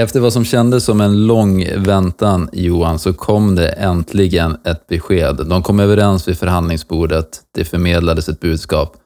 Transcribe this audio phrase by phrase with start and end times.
[0.00, 5.46] Efter vad som kändes som en lång väntan, Johan, så kom det äntligen ett besked.
[5.46, 7.40] De kom överens vid förhandlingsbordet.
[7.54, 8.96] Det förmedlades ett budskap.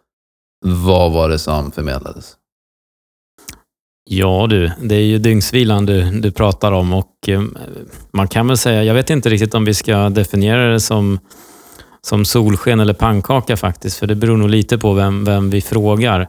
[0.64, 2.35] Vad var det som förmedlades?
[4.11, 7.42] Ja du, det är ju dygnsvilan du, du pratar om och eh,
[8.12, 11.18] man kan väl säga, jag vet inte riktigt om vi ska definiera det som,
[12.02, 16.28] som solsken eller pannkaka faktiskt, för det beror nog lite på vem, vem vi frågar.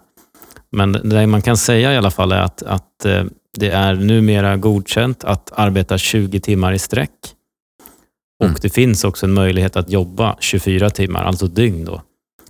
[0.71, 3.23] Men det man kan säga i alla fall är att, att eh,
[3.57, 7.35] det är numera godkänt att arbeta 20 timmar i sträck.
[8.39, 8.57] Och mm.
[8.61, 11.85] det finns också en möjlighet att jobba 24 timmar, alltså dygn.
[11.85, 12.01] Då.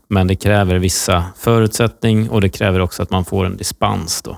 [0.08, 4.22] Men det kräver vissa förutsättningar och det kräver också att man får en dispens.
[4.22, 4.38] Då.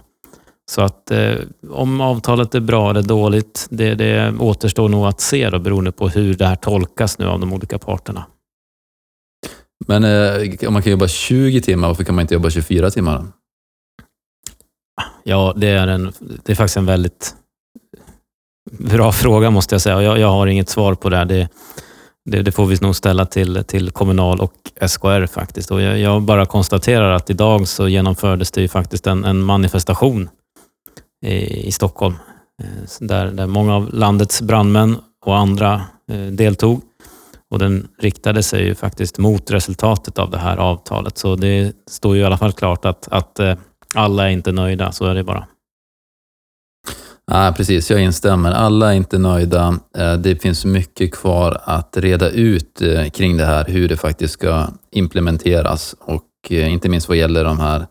[0.71, 1.35] Så att eh,
[1.69, 6.09] om avtalet är bra eller dåligt, det, det återstår nog att se då, beroende på
[6.09, 8.25] hur det här tolkas nu av de olika parterna.
[9.87, 13.25] Men eh, om man kan jobba 20 timmar, varför kan man inte jobba 24 timmar?
[15.23, 17.35] Ja, det är, en, det är faktiskt en väldigt
[18.71, 20.01] bra fråga måste jag säga.
[20.01, 21.49] Jag, jag har inget svar på det, det.
[22.25, 24.53] Det, det, får vi nog ställa till, till Kommunal och
[24.87, 25.71] SKR faktiskt.
[25.71, 30.29] Och jag, jag bara konstaterar att idag så genomfördes det ju faktiskt en, en manifestation
[31.25, 32.15] i, i Stockholm
[32.63, 32.67] eh,
[32.99, 36.81] där, där många av landets brandmän och andra eh, deltog.
[37.49, 41.17] Och den riktade sig ju faktiskt mot resultatet av det här avtalet.
[41.17, 43.55] Så det står ju i alla fall klart att, att eh,
[43.95, 45.47] alla är inte nöjda, så är det bara.
[47.33, 48.51] Ja, precis, jag instämmer.
[48.51, 49.79] Alla är inte nöjda.
[49.97, 54.33] Eh, det finns mycket kvar att reda ut eh, kring det här, hur det faktiskt
[54.33, 57.87] ska implementeras och eh, inte minst vad gäller de här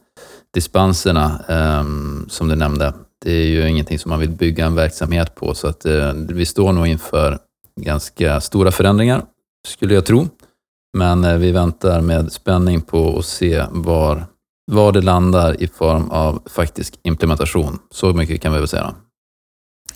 [0.55, 2.95] dispenserna ehm, som du nämnde.
[3.25, 5.87] Det är ju ingenting som man vill bygga en verksamhet på, så att
[6.29, 7.39] vi står nog inför
[7.81, 9.23] ganska stora förändringar,
[9.67, 10.29] skulle jag tro.
[10.99, 14.25] Men vi väntar med spänning på att se var
[14.71, 17.79] var det landar i form av faktisk implementation.
[17.91, 18.95] Så mycket kan vi väl säga.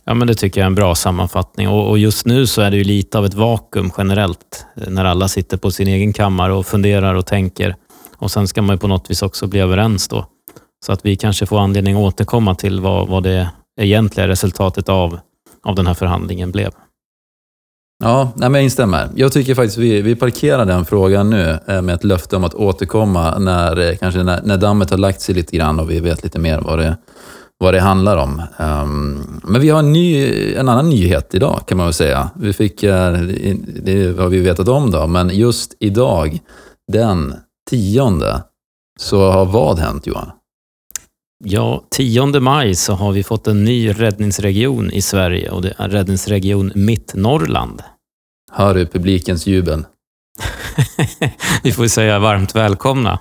[0.05, 1.69] Ja, men det tycker jag är en bra sammanfattning.
[1.69, 5.29] Och, just nu så är det ju lite av ett vakuum generellt, eh, när alla
[5.29, 7.77] sitter på sin egen kammare och funderar och tänker.
[8.17, 10.27] Och sen ska man ju på något vis också bli överens då.
[10.87, 13.51] Så att vi kanske får anledning att återkomma till vad, vad det
[13.81, 15.19] egentliga resultatet av,
[15.63, 16.71] av den här förhandlingen blev.
[18.05, 19.09] Ja, nej, men jag instämmer.
[19.15, 22.55] Jag tycker faktiskt vi, vi parkerar den frågan nu eh, med ett löfte om att
[22.55, 26.23] återkomma när, eh, kanske när, när dammet har lagt sig lite grann och vi vet
[26.23, 26.97] lite mer vad det,
[27.59, 28.43] vad det handlar om.
[28.59, 32.31] Um, men vi har en, ny, en annan nyhet idag kan man väl säga.
[32.37, 33.13] Vi fick, eh,
[33.83, 36.39] det har vi vetat om då, men just idag,
[36.93, 37.35] den
[37.71, 38.43] tionde,
[39.01, 40.31] så har vad hänt Johan?
[41.45, 45.89] Ja, 10 maj så har vi fått en ny räddningsregion i Sverige och det är
[45.89, 47.83] räddningsregion Mittnorrland.
[48.57, 49.85] Hör du publikens jubel?
[51.63, 53.19] vi får säga varmt välkomna.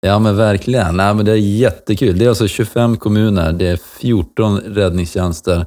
[0.00, 0.96] Ja men verkligen.
[0.96, 2.18] Nej, men det är jättekul.
[2.18, 5.66] Det är alltså 25 kommuner, det är 14 räddningstjänster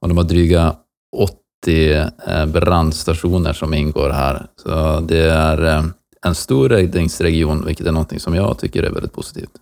[0.00, 0.76] och de har dryga
[1.16, 1.92] 80
[2.26, 4.46] eh, brandstationer som ingår här.
[4.56, 5.84] Så det är eh,
[6.26, 9.52] en stor räddningsregion, vilket är något som jag tycker är väldigt positivt.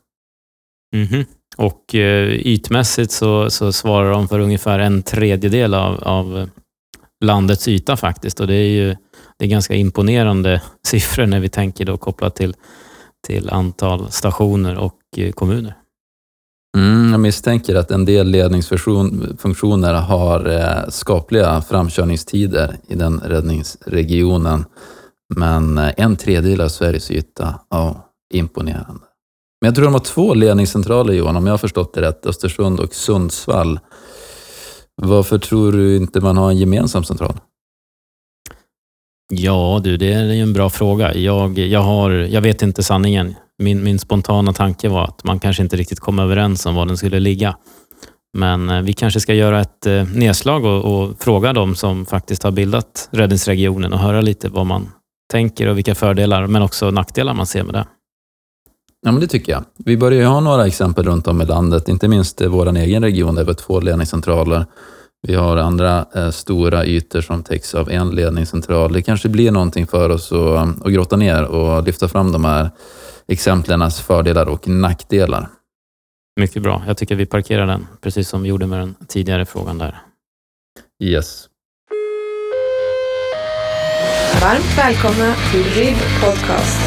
[0.94, 1.26] Mm -hmm.
[1.56, 6.48] Och eh, ytmässigt så, så svarar de för ungefär en tredjedel av, av
[7.20, 8.40] landets yta faktiskt.
[8.40, 8.96] Och det är ju
[9.38, 12.54] det är ganska imponerande siffror när vi tänker då kopplat till,
[13.26, 15.74] till antal stationer och eh, kommuner.
[16.76, 24.64] Mm, jag misstänker att en del ledningsfunktioner har eh, skapliga framkörningstider i den räddningsregionen.
[25.34, 29.04] Men eh, en tredjedel av Sveriges yta, ja, imponerande.
[29.60, 32.26] Men jag tror de har två ledningscentraler Johan, om jag har förstått det rätt.
[32.26, 33.80] Östersund och Sundsvall.
[35.02, 37.40] Varför tror du inte man har en gemensam central?
[39.32, 41.14] Ja du, det är ju en bra fråga.
[41.14, 43.34] Jag, jag, har, jag vet inte sanningen.
[43.58, 46.96] Min, min spontana tanke var att man kanske inte riktigt kom överens om var den
[46.96, 47.56] skulle ligga.
[48.38, 52.42] Men eh, vi kanske ska göra ett eh, nedslag och, och fråga dem som faktiskt
[52.42, 54.88] har bildat räddningsregionen och höra lite vad man
[55.32, 57.86] tänker och vilka fördelar men också nackdelar man ser med det.
[59.02, 59.64] Ja, men det tycker jag.
[59.76, 63.02] Vi börjar ju ha några exempel runt om i landet, inte minst i vår egen
[63.02, 64.66] region där vi har två ledningscentraler.
[65.22, 68.92] Vi har andra eh, stora ytor som täcks av en ledningscentral.
[68.92, 72.70] Det kanske blir någonting för oss att, att grotta ner och lyfta fram de här
[73.28, 75.48] exemplens fördelar och nackdelar.
[76.40, 76.82] Mycket bra.
[76.86, 80.02] Jag tycker vi parkerar den, precis som vi gjorde med den tidigare frågan där.
[81.02, 81.46] Yes.
[84.40, 86.80] Varmt välkomna till RIB Podcast.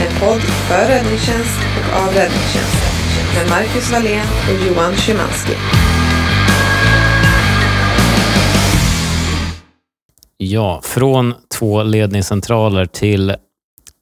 [0.00, 2.76] En podd för räddningstjänst och av räddningstjänst
[3.34, 5.52] med Marcus Wallén och Johan Szymanski.
[10.36, 13.34] Ja, från två ledningscentraler till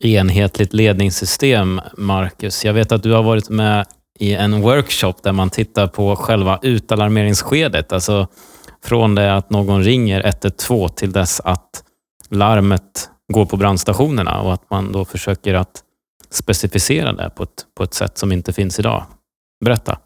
[0.04, 2.64] enhetligt ledningssystem, Marcus.
[2.64, 3.86] Jag vet att du har varit med
[4.18, 7.92] i en workshop där man tittar på själva utalarmeringsskedet.
[7.92, 8.26] Alltså
[8.84, 11.82] från det att någon ringer 112 till dess att
[12.30, 15.82] larmet går på brandstationerna och att man då försöker att
[16.30, 19.04] specificera det på ett, på ett sätt som inte finns idag.
[19.64, 19.98] Berätta.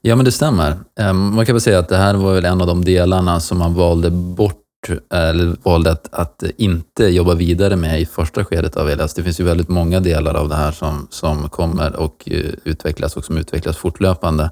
[0.00, 0.78] Ja, men det stämmer.
[1.00, 3.58] Ehm, man kan väl säga att det här var väl en av de delarna som
[3.58, 4.56] man valde bort
[4.88, 9.14] eh, eller valde att, att inte jobba vidare med i första skedet av ELS.
[9.14, 13.16] Det finns ju väldigt många delar av det här som, som kommer och eh, utvecklas
[13.16, 14.50] och som utvecklas fortlöpande.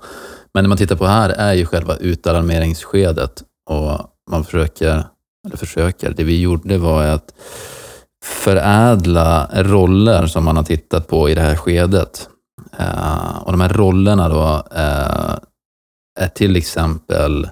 [0.54, 4.00] Men det man tittar på här är ju själva utalarmeringsskedet och
[4.30, 5.04] man försöker,
[5.46, 7.34] eller försöker, det vi gjorde var att
[8.24, 12.28] förädla roller som man har tittat på i det här skedet.
[12.80, 15.38] Uh, och de här rollerna då uh,
[16.20, 17.48] är till exempel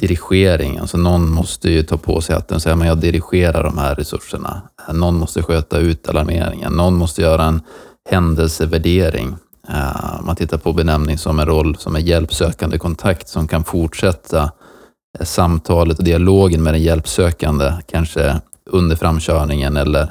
[0.00, 0.78] dirigering.
[0.78, 3.94] Alltså någon måste ju ta på sig hatten och säga att jag dirigerar de här
[3.94, 4.62] resurserna.
[4.88, 6.72] Eh, någon måste sköta ut alarmeringen.
[6.72, 7.60] Någon måste göra en
[8.10, 9.36] händelsevärdering.
[9.70, 14.50] Uh, man tittar på benämning som en roll som är hjälpsökande kontakt som kan fortsätta
[15.20, 20.10] samtalet och dialogen med den hjälpsökande, kanske under framkörningen eller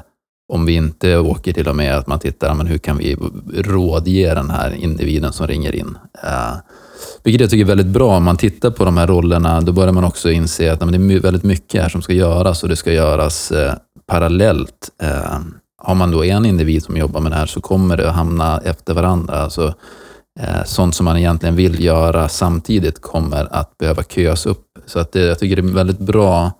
[0.52, 3.16] om vi inte åker till och med att man tittar, men hur kan vi
[3.54, 5.98] rådge den här individen som ringer in?
[6.24, 6.56] Eh,
[7.22, 8.16] vilket jag tycker är väldigt bra.
[8.16, 11.14] Om man tittar på de här rollerna, då börjar man också inse att men det
[11.14, 13.74] är väldigt mycket här som ska göras och det ska göras eh,
[14.06, 14.90] parallellt.
[15.02, 15.38] Eh,
[15.82, 18.60] har man då en individ som jobbar med det här så kommer det att hamna
[18.64, 19.42] efter varandra.
[19.42, 19.74] Alltså,
[20.40, 24.66] eh, sånt som man egentligen vill göra samtidigt kommer att behöva köas upp.
[24.86, 26.52] Så att det, jag tycker det är väldigt bra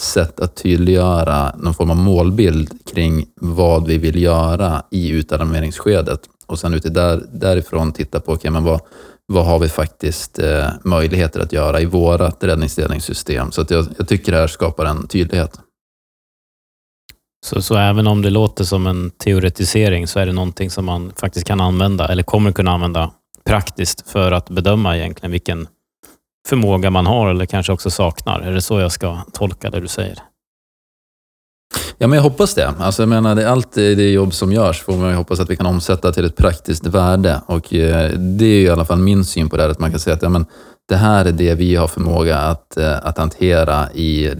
[0.00, 6.58] sätt att tydliggöra någon form av målbild kring vad vi vill göra i utalarmeringsskedet och
[6.58, 8.80] sen utifrån där, därifrån titta på, okay, men vad,
[9.26, 13.52] vad har vi faktiskt eh, möjligheter att göra i vårt räddningsledningssystem?
[13.52, 15.60] Så att jag, jag, tycker det här skapar en tydlighet.
[17.46, 21.12] Så, så även om det låter som en teoretisering så är det någonting som man
[21.16, 23.10] faktiskt kan använda eller kommer kunna använda
[23.44, 25.68] praktiskt för att bedöma egentligen vilken
[26.48, 28.40] förmåga man har eller kanske också saknar.
[28.40, 30.18] Är det så jag ska tolka det du säger?
[31.98, 32.68] Ja, men jag hoppas det.
[32.78, 35.56] Alltså, jag menar, det, allt det jobb som görs får man ju hoppas att vi
[35.56, 37.40] kan omsätta till ett praktiskt värde.
[37.46, 40.00] Och eh, det är i alla fall min syn på det här, att man kan
[40.00, 40.46] säga att ja, men,
[40.88, 44.32] det här är det vi har förmåga att, eh, att hantera i,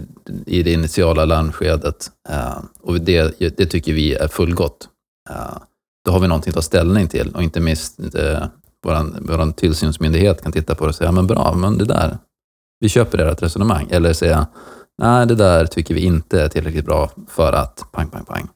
[0.45, 2.11] i det initiala larmskedet.
[2.29, 4.87] Eh, och det, det tycker vi är fullgott.
[5.29, 5.57] Eh,
[6.05, 8.43] då har vi någonting att ta ställning till och inte minst eh,
[9.21, 12.17] vår tillsynsmyndighet kan titta på det och säga, men bra, men det där,
[12.79, 13.87] vi köper ert resonemang.
[13.91, 14.47] Eller säga,
[14.97, 18.47] nej, det där tycker vi inte är tillräckligt bra för att pang, pang, pang.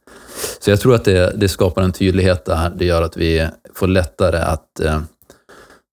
[0.59, 2.69] Så jag tror att det, det skapar en tydlighet där.
[2.69, 5.01] Det gör att vi får lättare att eh,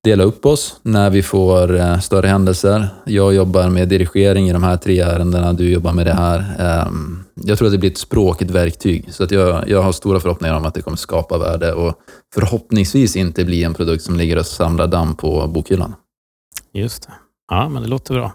[0.07, 2.89] dela upp oss när vi får eh, större händelser.
[3.05, 6.39] Jag jobbar med dirigering i de här tre ärendena, du jobbar med det här.
[6.59, 9.09] Ehm, jag tror att det blir ett språkigt verktyg.
[9.11, 11.95] Så att jag, jag har stora förhoppningar om att det kommer skapa värde och
[12.35, 15.95] förhoppningsvis inte bli en produkt som ligger och samlar damm på bokhyllan.
[16.73, 17.13] Just det.
[17.51, 18.33] Ja, men det låter bra.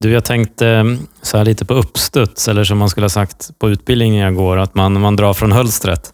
[0.00, 3.58] Du, jag tänkte ehm, så här lite på uppstuds, eller som man skulle ha sagt
[3.58, 6.12] på utbildningen jag går, att man, man drar från hölstret.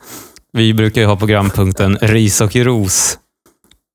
[0.52, 3.18] Vi brukar ju ha programpunkten ris och ros.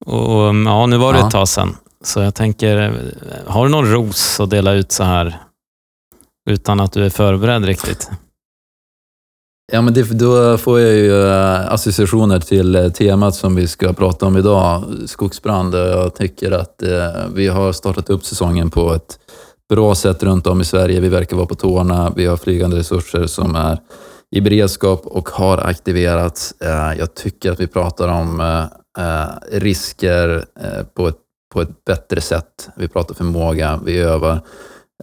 [0.05, 1.77] Och, ehm, ja, nu var det ett tag sedan.
[2.03, 5.37] Så jag tänker, eh, har du någon ros att dela ut så här
[6.49, 8.09] utan att du är förberedd riktigt?
[9.71, 13.93] Ja, men det, då får jag ju eh, associationer till eh, temat som vi ska
[13.93, 15.75] prata om idag, skogsbrand.
[15.75, 19.19] Jag tycker att eh, vi har startat upp säsongen på ett
[19.69, 20.99] bra sätt runt om i Sverige.
[20.99, 22.13] Vi verkar vara på tårna.
[22.15, 23.79] Vi har flygande resurser som är
[24.35, 26.53] i beredskap och har aktiverats.
[26.97, 28.41] Jag tycker att vi pratar om
[28.97, 31.17] eh, risker eh, på ett,
[31.53, 32.69] på ett bättre sätt.
[32.75, 34.41] Vi pratar förmåga, vi övar.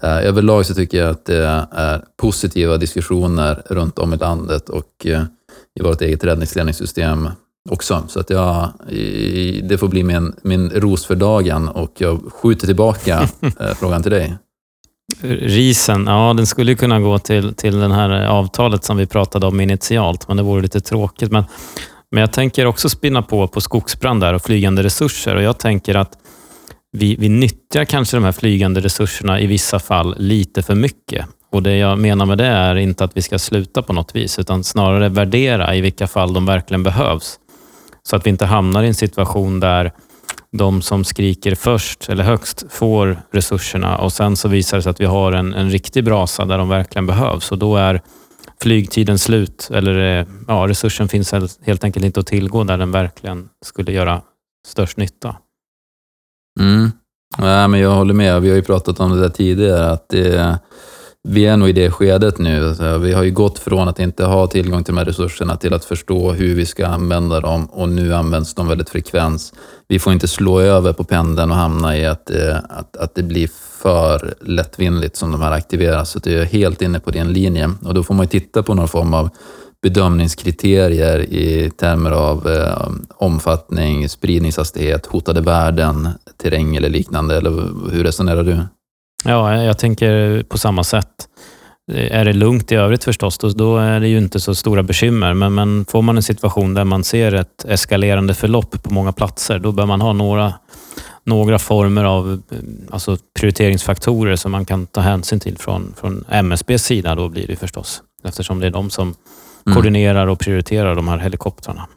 [0.02, 5.06] Överlag så tycker jag att det är positiva diskussioner runt om i landet och
[5.80, 7.28] i vårt eget räddningsledningssystem
[7.70, 8.04] också.
[8.08, 8.72] Så att jag,
[9.62, 13.28] det får bli min, min ros för dagen och jag skjuter tillbaka
[13.76, 14.36] frågan till dig.
[15.22, 19.60] Risen, ja den skulle kunna gå till, till det här avtalet som vi pratade om
[19.60, 21.32] initialt, men det vore lite tråkigt.
[21.32, 21.44] Men,
[22.14, 25.36] men jag tänker också spinna på på skogsbrand där och flygande resurser.
[25.36, 26.18] Och Jag tänker att
[26.92, 31.26] vi, vi nyttjar kanske de här flygande resurserna i vissa fall lite för mycket.
[31.50, 34.38] Och Det jag menar med det är inte att vi ska sluta på något vis,
[34.38, 37.38] utan snarare värdera i vilka fall de verkligen behövs.
[38.02, 39.92] Så att vi inte hamnar i en situation där
[40.52, 45.00] de som skriker först eller högst får resurserna och sen så visar det sig att
[45.00, 48.02] vi har en, en riktig brasa där de verkligen behövs och då är
[48.62, 51.32] flygtiden slut eller eh, ja, resursen finns
[51.62, 54.22] helt enkelt inte att tillgå där den verkligen skulle göra
[54.66, 55.36] störst nytta.
[56.60, 56.90] Mm.
[57.38, 58.42] Ja, men jag håller med.
[58.42, 60.58] Vi har ju pratat om det där tidigare, att det,
[61.28, 62.74] vi är nog i det skedet nu.
[63.00, 65.84] Vi har ju gått från att inte ha tillgång till de här resurserna till att
[65.84, 69.52] förstå hur vi ska använda dem och nu används de väldigt frekvent.
[69.88, 73.22] Vi får inte slå över på pendeln och hamna i att, eh, att, att det
[73.22, 73.50] blir
[73.84, 76.10] för lättvindigt som de här aktiveras.
[76.10, 78.74] Så jag är helt inne på din linje och då får man ju titta på
[78.74, 79.30] någon form av
[79.82, 86.08] bedömningskriterier i termer av eh, omfattning, spridningshastighet, hotade värden,
[86.42, 87.36] terräng eller liknande.
[87.36, 87.50] Eller
[87.92, 88.60] hur resonerar du?
[89.24, 91.28] Ja, jag tänker på samma sätt.
[91.92, 94.82] Eh, är det lugnt i övrigt förstås, då, då är det ju inte så stora
[94.82, 95.34] bekymmer.
[95.34, 99.58] Men, men får man en situation där man ser ett eskalerande förlopp på många platser,
[99.58, 100.54] då bör man ha några,
[101.24, 102.42] några former av
[102.90, 107.14] alltså prioriteringsfaktorer som man kan ta hänsyn till från, från MSBs sida.
[107.14, 109.14] Då blir det förstås, eftersom det är de som
[109.66, 109.76] mm.
[109.76, 111.88] koordinerar och prioriterar de här helikoptrarna.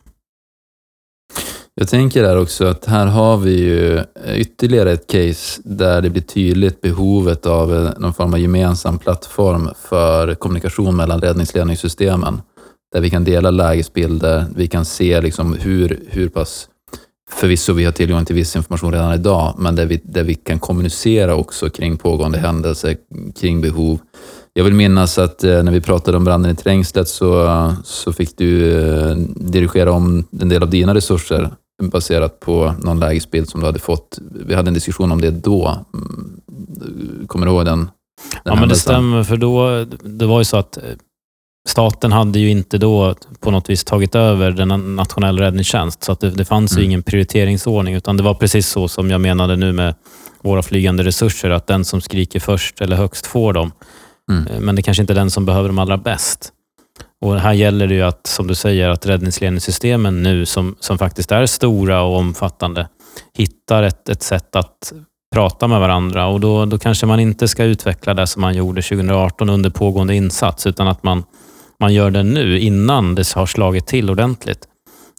[1.80, 4.04] Jag tänker där också att här har vi ju
[4.36, 10.36] ytterligare ett case där det blir tydligt behovet av någon form av gemensam plattform för
[10.36, 12.42] kommunikation mellan räddningsledningssystemen.
[12.94, 16.70] Där vi kan dela lägesbilder, vi kan se liksom hur, hur pass,
[17.30, 20.60] förvisso vi har tillgång till viss information redan idag, men där vi, där vi kan
[20.60, 22.98] kommunicera också kring pågående händelser,
[23.40, 24.00] kring behov.
[24.54, 28.38] Jag vill minnas att eh, när vi pratade om branden i Trängslet så, så fick
[28.38, 31.50] du eh, dirigera om en del av dina resurser
[31.84, 34.20] baserat på någon lägesbild som du hade fått.
[34.46, 35.86] Vi hade en diskussion om det då.
[35.94, 37.80] Mm, kommer du ihåg den?
[37.80, 37.90] den
[38.44, 39.24] ja, men det stämmer.
[39.24, 40.84] För då, det var ju så att eh,
[41.68, 46.20] staten hade ju inte då på något vis tagit över den nationella räddningstjänst, så att
[46.20, 46.82] det, det fanns mm.
[46.82, 49.96] ju ingen prioriteringsordning, utan det var precis så som jag menade nu med
[50.42, 53.72] våra flygande resurser, att den som skriker först eller högst får dem.
[54.32, 54.48] Mm.
[54.48, 56.52] Eh, men det kanske inte är den som behöver dem allra bäst.
[57.22, 61.32] Och här gäller det ju att, som du säger, att räddningsledningssystemen nu, som, som faktiskt
[61.32, 62.88] är stora och omfattande,
[63.34, 64.94] hittar ett, ett sätt att
[65.34, 66.28] prata med varandra.
[66.28, 70.16] Och då, då kanske man inte ska utveckla det som man gjorde 2018 under pågående
[70.16, 71.24] insats, utan att man,
[71.80, 74.68] man gör det nu, innan det har slagit till ordentligt.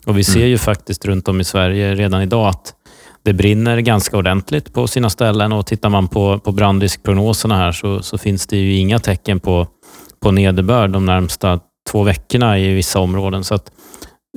[0.06, 0.48] Och Vi ser mm.
[0.48, 2.74] ju faktiskt runt om i Sverige redan idag att
[3.22, 8.02] det brinner ganska ordentligt på sina ställen och tittar man på, på brandriskprognoserna här så,
[8.02, 9.66] så finns det ju inga tecken på,
[10.20, 11.60] på nederbörd de närmsta
[11.90, 13.44] två veckorna i vissa områden.
[13.44, 13.70] Så att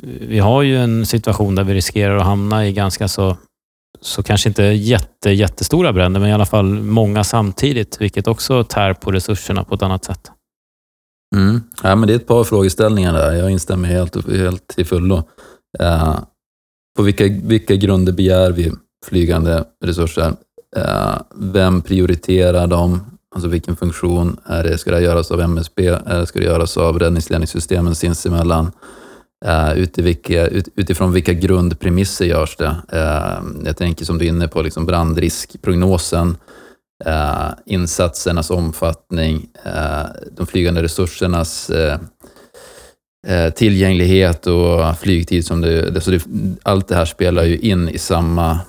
[0.04, 3.38] eh, vi har ju en situation där vi riskerar att hamna i ganska så,
[4.02, 8.94] så kanske inte jätte, jättestora bränder, men i alla fall många samtidigt, vilket också tär
[8.94, 10.32] på resurserna på ett annat sätt.
[11.36, 11.62] Mm.
[11.84, 13.34] Ja, men det är ett par frågeställningar där.
[13.34, 15.24] Jag instämmer helt, helt till fullo.
[15.82, 16.20] Uh,
[16.98, 18.72] på vilka, vilka grunder begär vi
[19.06, 20.34] flygande resurser?
[20.78, 23.00] Uh, vem prioriterar dem?
[23.36, 24.78] Alltså vilken funktion är det?
[24.78, 28.72] Ska det göras av MSB eller ska det göras av räddningsledningssystemen sinsemellan?
[29.46, 29.98] Uh, ut,
[30.76, 32.76] utifrån vilka grundpremisser görs det?
[32.94, 36.38] Uh, jag tänker som du är inne på, liksom brandriskprognosen,
[37.08, 39.48] uh, insatsernas omfattning,
[40.32, 41.72] de flygande resursernas
[43.56, 45.46] tillgänglighet och flygtid.
[45.46, 46.24] Som det, så det,
[46.64, 48.60] allt det här spelar ju in i samma,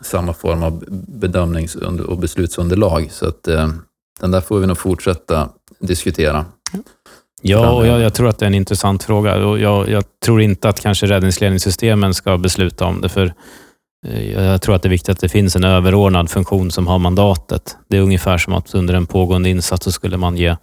[0.00, 1.74] samma form av bedömnings
[2.08, 3.08] och beslutsunderlag.
[3.10, 3.42] Så att,
[4.20, 5.48] den där får vi nog fortsätta
[5.80, 6.44] diskutera.
[7.42, 9.58] Ja, och jag, jag, tror att det är en intressant fråga.
[9.58, 13.32] Jag, jag, tror inte att kanske räddningsledningssystemen ska besluta om det, för eh,
[14.08, 16.98] Eh, jag tror att det är viktigt att det finns en överordnad funktion som har
[16.98, 17.76] mandatet.
[17.88, 20.56] Det är ungefär som att under en pågående insats så skulle man ge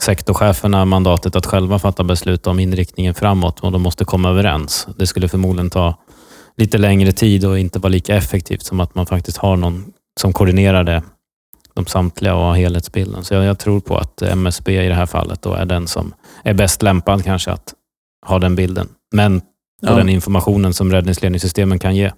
[0.00, 4.86] sektorcheferna mandatet att själva fatta beslut om inriktningen framåt och de måste komma överens.
[4.96, 5.94] Det skulle förmodligen ta
[6.56, 10.32] lite längre tid och inte vara lika effektivt som att man faktiskt har någon som
[10.32, 11.02] koordinerar det
[11.74, 13.24] de samtliga och har helhetsbilden.
[13.24, 16.14] Så jag, jag, tror på att MSB i det här fallet då är den som
[16.44, 17.74] är bäst lämpad kanske att
[18.26, 18.88] ha den bilden.
[19.12, 19.42] Men
[19.86, 19.96] på ja.
[19.96, 22.12] den informationen som räddningsledningssystemen kan ge.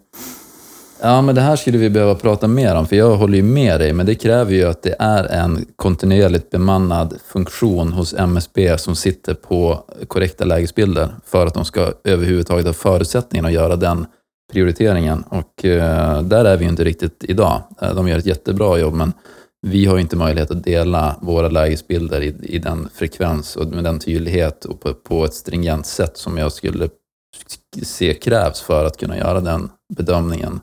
[1.02, 3.80] Ja, men det här skulle vi behöva prata mer om, för jag håller ju med
[3.80, 8.96] dig, men det kräver ju att det är en kontinuerligt bemannad funktion hos MSB som
[8.96, 14.06] sitter på korrekta lägesbilder för att de ska överhuvudtaget ha förutsättningen att göra den
[14.52, 15.24] prioriteringen.
[15.28, 17.62] Och eh, där är vi inte riktigt idag.
[17.80, 19.12] Eh, de gör ett jättebra jobb, men
[19.66, 23.98] vi har inte möjlighet att dela våra lägesbilder i, i den frekvens och med den
[23.98, 26.88] tydlighet och på, på, ett stringent sätt som jag skulle
[27.82, 30.60] se krävs för att kunna göra den bedömningen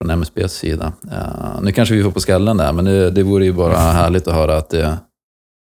[0.00, 0.92] från MSBs sida.
[1.04, 4.28] Uh, nu kanske vi får på skallen där, men det, det vore ju bara härligt
[4.28, 4.98] att höra att det,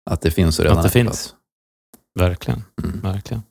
[0.10, 1.36] att det finns redan Att det finns.
[2.20, 2.64] Verkligen.
[2.84, 3.00] Mm.
[3.02, 3.44] Verkligen.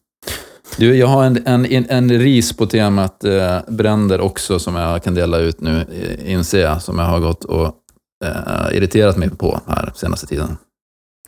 [0.79, 5.15] Du, jag har en, en, en ris på temat eh, bränder också som jag kan
[5.15, 5.87] dela ut nu,
[6.25, 7.77] inser jag, som jag har gått och
[8.25, 10.57] eh, irriterat mig på här senaste tiden.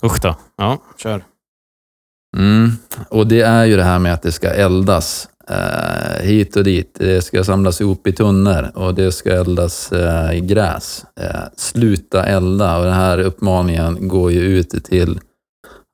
[0.03, 0.37] Usch då.
[0.57, 1.25] Ja, kör.
[2.37, 2.73] Mm.
[3.09, 6.97] Och det är ju det här med att det ska eldas eh, hit och dit.
[6.99, 11.05] Det ska samlas ihop i tunnor och det ska eldas eh, gräs.
[11.21, 15.21] Eh, sluta elda och den här uppmaningen går ju ut till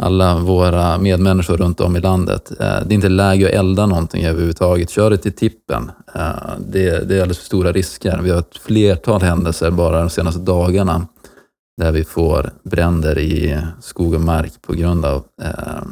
[0.02, 2.50] alla våra medmänniskor runt om i landet.
[2.50, 4.90] Eh, det är inte läge att elda någonting överhuvudtaget.
[4.90, 5.90] Kör det till tippen.
[6.14, 8.21] Eh, det, det är alldeles för stora risker.
[8.23, 11.07] Vi har ett flertal händelser bara de senaste dagarna
[11.76, 15.83] där vi får bränder i skog och mark på grund av eh,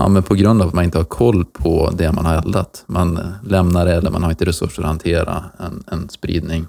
[0.00, 2.84] Ja, men på grund av att man inte har koll på det man har eldat.
[2.86, 6.66] Man lämnar det eller man har inte resurser att hantera en, en spridning.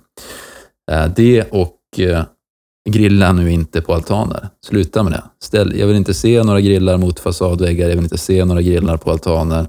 [0.91, 2.23] Eh, det och eh,
[2.89, 4.49] grilla nu inte på altaner.
[4.65, 5.23] Sluta med det.
[5.43, 8.97] Ställ, jag vill inte se några grillar mot fasadväggar, jag vill inte se några grillar
[8.97, 9.67] på altaner.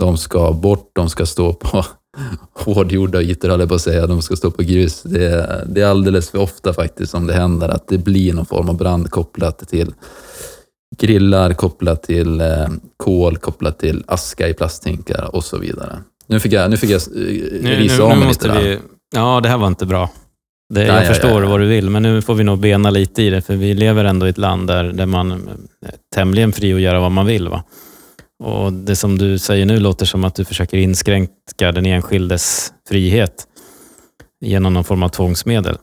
[0.00, 1.84] De ska bort, de ska stå på
[2.52, 4.06] hårdgjorda ytor, höll jag på att säga.
[4.06, 5.02] De ska stå på grus.
[5.02, 8.68] Det det är alldeles för ofta faktiskt som det händer att det blir någon form
[8.68, 9.94] av brand kopplat till
[10.98, 15.98] grillar, kopplat till eh, kol, kopplat till aska i plasthinkar och så vidare.
[16.26, 18.78] Nu fick jag, nu fick jag eh, risa av mig lite vi,
[19.14, 20.10] Ja, det här var inte bra.
[20.74, 23.22] Det, jag ja, förstår ja, vad du vill, men nu får vi nog bena lite
[23.22, 26.74] i det, för vi lever ändå i ett land där, där man är tämligen fri
[26.74, 27.48] att göra vad man vill.
[27.48, 27.64] Va?
[28.44, 33.46] Och Det som du säger nu låter som att du försöker inskränka den enskildes frihet
[34.40, 35.78] genom någon form av tvångsmedel.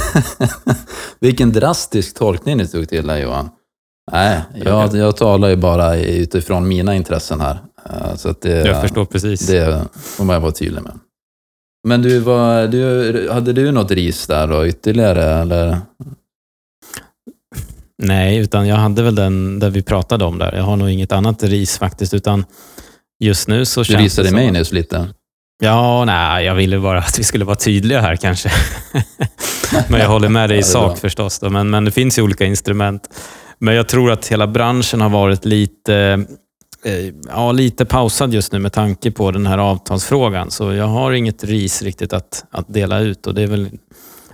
[1.20, 3.50] Vilken drastisk tolkning du tog till här Johan.
[4.10, 7.58] Nej, jag, jag talar ju bara utifrån mina intressen här.
[7.90, 9.46] Eh, så att det, jag förstår precis.
[9.46, 10.98] Det får man vara tydlig med.
[11.88, 15.24] Men du, var, du, hade du något ris där då, ytterligare?
[15.24, 15.78] Eller?
[18.02, 20.52] Nej, utan jag hade väl den där vi pratade om där.
[20.52, 22.44] Jag har nog inget annat ris faktiskt, utan
[23.20, 25.08] just nu så känns Du risade det mig nyss lite.
[25.62, 28.50] Ja, nej, jag ville bara att vi skulle vara tydliga här kanske.
[29.88, 31.38] men jag håller med dig i sak förstås.
[31.38, 31.50] Då.
[31.50, 33.08] Men, men det finns ju olika instrument.
[33.62, 36.26] Men jag tror att hela branschen har varit lite
[36.84, 40.50] Eh, ja, lite pausad just nu med tanke på den här avtalsfrågan.
[40.50, 43.70] Så jag har inget ris riktigt att, att dela ut och det är, väl,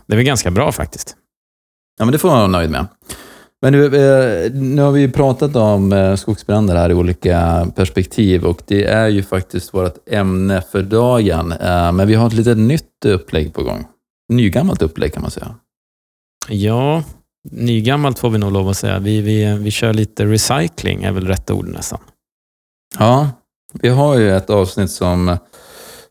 [0.06, 1.16] det är väl ganska bra faktiskt.
[1.98, 2.86] Ja, men det får man vara nöjd med.
[3.62, 8.44] Men nu, eh, nu har vi ju pratat om eh, skogsbränder här i olika perspektiv
[8.44, 11.54] och det är ju faktiskt vårt ämne för dagen.
[11.96, 13.86] Men vi har ett litet nytt upplägg på gång.
[14.32, 15.54] Nygammalt upplägg kan man säga.
[16.48, 17.02] Ja,
[17.50, 18.98] nygammalt får vi nog lov att säga.
[18.98, 22.00] Vi, vi, vi kör lite recycling, är väl rätt ord nästan.
[22.98, 23.30] Ja,
[23.72, 25.36] vi har ju ett avsnitt som,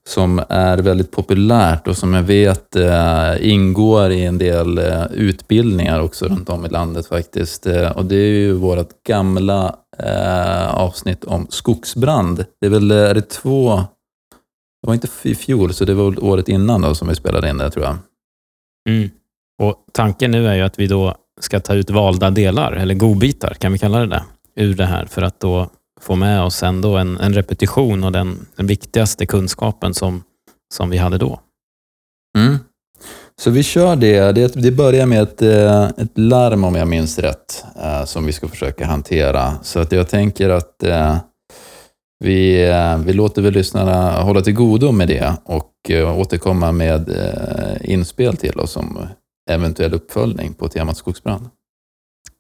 [0.08, 6.02] som är väldigt populärt och som jag vet eh, ingår i en del eh, utbildningar
[6.02, 7.66] också runt om i landet faktiskt.
[7.66, 12.46] Eh, och det är ju vårt gamla eh, avsnitt om skogsbrand.
[12.62, 13.76] Det är väl, är det två,
[14.82, 17.58] det var inte i fjol, så det var året innan då som vi spelade in
[17.58, 17.98] det tror jag.
[18.90, 19.10] Mm.
[19.62, 23.54] Och Tanken nu är ju att vi då ska ta ut valda delar, eller godbitar,
[23.54, 24.24] kan vi kalla det det,
[24.56, 25.70] ur det här för att då
[26.02, 30.24] få med oss ändå en, en repetition och den, den viktigaste kunskapen som,
[30.74, 31.40] som vi hade då.
[32.38, 32.58] Mm.
[33.42, 34.32] Så vi kör det.
[34.32, 34.54] det.
[34.54, 38.48] Det börjar med ett, eh, ett larm, om jag minns rätt, eh, som vi ska
[38.48, 39.54] försöka hantera.
[39.62, 41.18] Så att jag tänker att eh,
[42.20, 42.72] vi,
[43.06, 45.72] vi låter väl lyssnarna hålla till godo med det och
[46.16, 47.10] återkomma med
[47.82, 49.00] inspel till oss om
[49.48, 51.50] eventuell uppföljning på temat skogsbrand.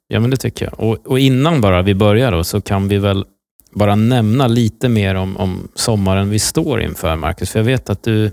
[0.07, 0.79] Ja, men det tycker jag.
[0.79, 3.25] Och, och innan bara vi börjar då, så kan vi väl
[3.71, 7.51] bara nämna lite mer om, om sommaren vi står inför, Marcus?
[7.51, 8.31] För jag vet att du,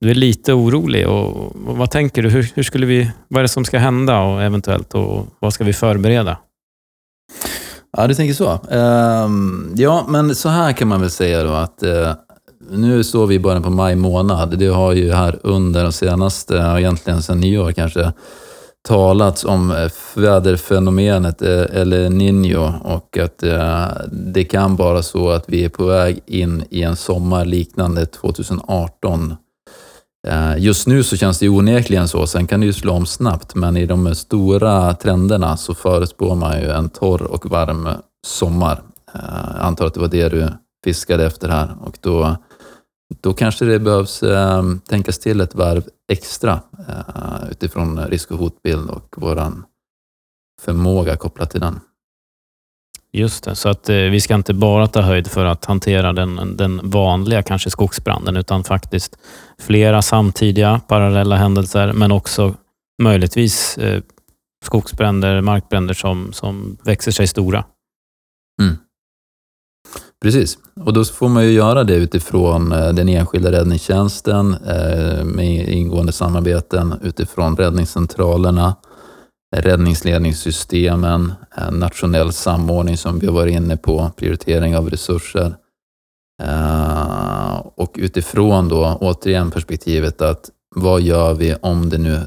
[0.00, 1.08] du är lite orolig.
[1.08, 2.30] Och, och vad tänker du?
[2.30, 5.64] Hur, hur, skulle vi, vad är det som ska hända och eventuellt och vad ska
[5.64, 6.38] vi förbereda?
[7.96, 8.52] Ja, du tänker så.
[8.52, 12.14] Um, ja, men så här kan man väl säga då att uh,
[12.70, 14.58] nu står vi i början på maj månad.
[14.58, 18.12] Det har ju här under de senaste, egentligen sedan nyår kanske,
[18.88, 25.44] talats om eh, väderfenomenet eh, eller Niño och att eh, det kan vara så att
[25.48, 29.36] vi är på väg in i en sommar liknande 2018.
[30.58, 33.76] Just nu så känns det onekligen så, sen kan det ju slå om snabbt, men
[33.76, 37.88] i de stora trenderna så förespår man ju en torr och varm
[38.26, 38.82] sommar.
[39.12, 39.22] Jag
[39.60, 40.48] antar att det var det du
[40.84, 42.36] fiskade efter här och då
[43.20, 48.90] då kanske det behövs eh, tänkas till ett varv extra eh, utifrån risk och hotbild
[48.90, 49.52] och vår
[50.60, 51.80] förmåga kopplat till den.
[53.12, 56.56] Just det, så att eh, vi ska inte bara ta höjd för att hantera den,
[56.56, 59.18] den vanliga kanske skogsbranden, utan faktiskt
[59.58, 62.54] flera samtidiga parallella händelser, men också
[63.02, 64.02] möjligtvis eh,
[64.64, 67.64] skogsbränder, markbränder som, som växer sig stora.
[68.62, 68.76] Mm.
[70.22, 75.68] Precis, och då får man ju göra det utifrån eh, den enskilda räddningstjänsten eh, med
[75.68, 78.76] ingående samarbeten utifrån räddningscentralerna,
[79.56, 81.32] räddningsledningssystemen,
[81.70, 85.54] nationell samordning som vi har varit inne på, prioritering av resurser.
[86.42, 92.20] Eh, och utifrån då återigen perspektivet att vad gör vi om det nu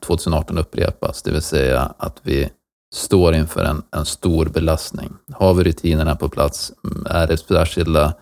[0.00, 1.22] 2018 upprepas?
[1.22, 2.50] Det vill säga att vi
[2.94, 5.12] står inför en, en stor belastning.
[5.32, 6.72] Har vi rutinerna på plats?
[6.84, 8.14] Mm, är det särskilda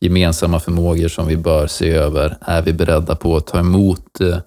[0.00, 2.36] gemensamma förmågor som vi bör se över?
[2.40, 4.38] Är vi beredda på att ta emot eh,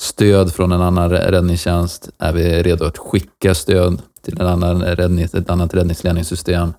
[0.00, 2.10] stöd från en annan räddningstjänst?
[2.18, 6.72] Är vi redo att skicka stöd till en annan räddning, ett annat räddningsledningssystem?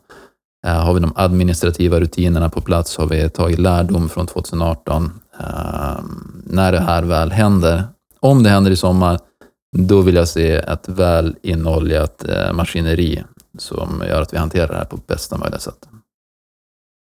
[0.68, 2.98] Eh, har vi de administrativa rutinerna på plats?
[2.98, 5.12] Har vi tagit lärdom från 2018?
[5.40, 6.00] Eh,
[6.44, 7.84] när det här väl händer,
[8.20, 9.20] om det händer i sommar,
[9.78, 13.24] då vill jag se ett väl inoljat eh, maskineri
[13.58, 15.90] som gör att vi hanterar det här på bästa möjliga sätt.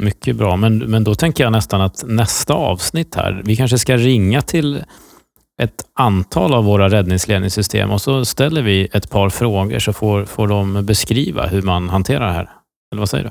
[0.02, 3.96] Mycket bra, men, men då tänker jag nästan att nästa avsnitt här, vi kanske ska
[3.96, 4.84] ringa till
[5.62, 10.48] ett antal av våra räddningsledningssystem och så ställer vi ett par frågor så får, får
[10.48, 12.50] de beskriva hur man hanterar det här.
[12.92, 13.30] Eller vad säger du?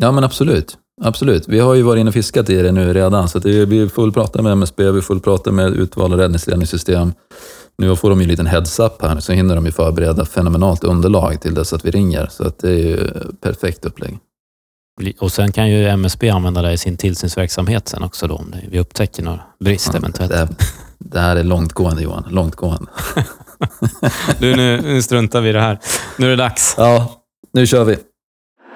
[0.00, 0.78] Ja, men absolut.
[1.00, 1.48] Absolut.
[1.48, 4.10] Vi har ju varit inne och fiskat i det nu redan, så det, vi får
[4.10, 7.12] prata med MSB, vi får prata med utvalda räddningsledningssystem.
[7.82, 11.40] Nu får de ju en liten heads-up här, så hinner de ju förbereda fenomenalt underlag
[11.40, 12.26] till dess att vi ringer.
[12.30, 13.10] Så att det är ju
[13.40, 14.18] perfekt upplägg.
[15.18, 18.80] Och sen kan ju MSB använda det i sin tillsynsverksamhet sen också då, om vi
[18.80, 20.32] upptäcker några brister ja, eventuellt.
[20.32, 20.48] Det,
[20.98, 22.90] det, här är långtgående Johan, långtgående.
[24.38, 25.78] du, nu, nu struntar vi i det här.
[26.16, 26.74] Nu är det dags.
[26.78, 27.96] Ja, nu kör vi.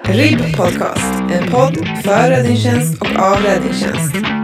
[0.05, 4.42] RIB Podcast, en podd för räddningstjänst och av räddningstjänst.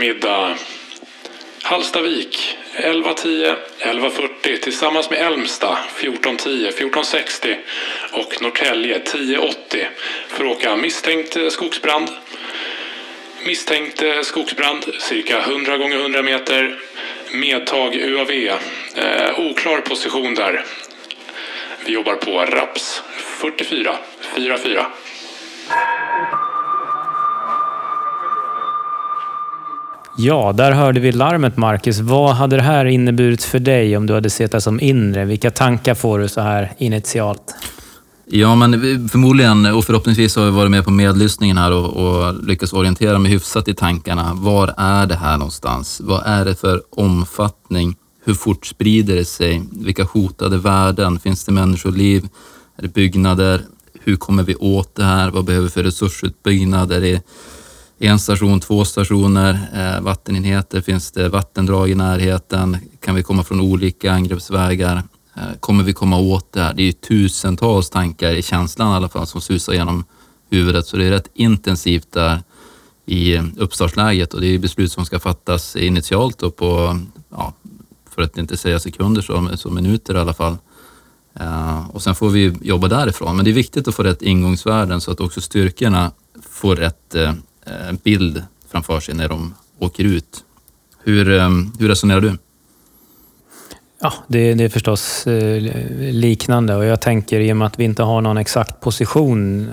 [0.00, 0.54] Eftermiddag.
[1.62, 7.56] Hallstavik 11.10, 11.40 tillsammans med Elmsta 14.10, 14.60
[8.12, 9.86] och Norrtälje 10.80
[10.28, 12.08] för att åka misstänkt eh, skogsbrand.
[13.46, 16.78] Misstänkt eh, skogsbrand cirka 100 gånger 100 meter
[17.32, 18.30] Medtag UAV.
[18.30, 20.64] Eh, oklar position där.
[21.84, 23.02] Vi jobbar på RAPS
[23.40, 24.86] 44 44.
[30.22, 32.00] Ja, där hörde vi larmet Marcus.
[32.00, 35.24] Vad hade det här inneburit för dig om du hade sett det som inre?
[35.24, 37.54] Vilka tankar får du så här initialt?
[38.26, 42.72] Ja, men förmodligen och förhoppningsvis har jag varit med på medlyssningen här och, och lyckats
[42.72, 44.32] orientera mig hyfsat i tankarna.
[44.34, 46.00] Var är det här någonstans?
[46.04, 47.96] Vad är det för omfattning?
[48.24, 49.62] Hur fort sprider det sig?
[49.72, 51.18] Vilka hotade värden?
[51.18, 52.28] Finns det människoliv?
[52.76, 53.60] Är det byggnader?
[54.04, 55.30] Hur kommer vi åt det här?
[55.30, 56.92] Vad behöver vi för resursutbyggnad?
[56.92, 57.22] Är det
[58.08, 60.80] en station, två stationer, eh, vattenenheter?
[60.80, 62.76] Finns det vattendrag i närheten?
[63.00, 65.02] Kan vi komma från olika angreppsvägar?
[65.36, 66.74] Eh, kommer vi komma åt det här?
[66.74, 70.04] Det är ju tusentals tankar i känslan i alla fall som susar genom
[70.50, 72.42] huvudet, så det är rätt intensivt där
[73.06, 77.52] i uppstartsläget och det är beslut som ska fattas initialt och på, ja,
[78.10, 80.56] för att inte säga sekunder, så, så minuter i alla fall.
[81.34, 83.36] Eh, och sen får vi jobba därifrån.
[83.36, 86.12] Men det är viktigt att få rätt ingångsvärden så att också styrkorna
[86.50, 87.32] får rätt eh,
[87.88, 90.44] en bild framför sig när de åker ut.
[91.02, 92.38] Hur, eh, hur resonerar du?
[94.00, 95.62] Ja, det, det, är förstås eh,
[96.12, 99.68] liknande och jag tänker i och med att vi inte har någon exakt position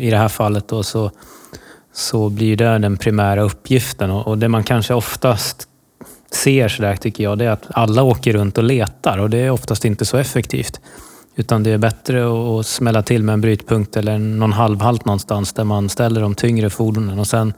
[0.00, 1.10] i det här fallet då, så,
[1.92, 5.68] så blir det den primära uppgiften och, och det man kanske oftast
[6.30, 9.50] ser sådär tycker jag, det är att alla åker runt och letar och det är
[9.50, 10.80] oftast inte så effektivt.
[11.36, 12.24] Utan det är bättre
[12.58, 16.70] att smälla till med en brytpunkt eller någon halvhalt någonstans där man ställer de tyngre
[16.70, 17.52] fordonen och sen,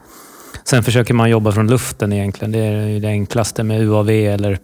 [0.63, 2.51] sen försöker man jobba från luften egentligen.
[2.51, 4.59] Det är det enklaste med UAV eller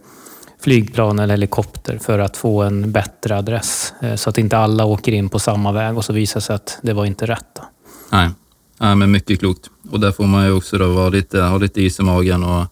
[0.64, 3.94] flygplan eller helikopter för att få en bättre adress.
[4.02, 6.78] Eh, så att inte alla åker in på samma väg och så visar sig att
[6.82, 7.60] det var inte rätt.
[8.12, 8.30] Nej,
[8.78, 9.70] ja, men mycket klokt.
[9.90, 12.66] Och där får man ju också då vara lite, ha lite is i magen och,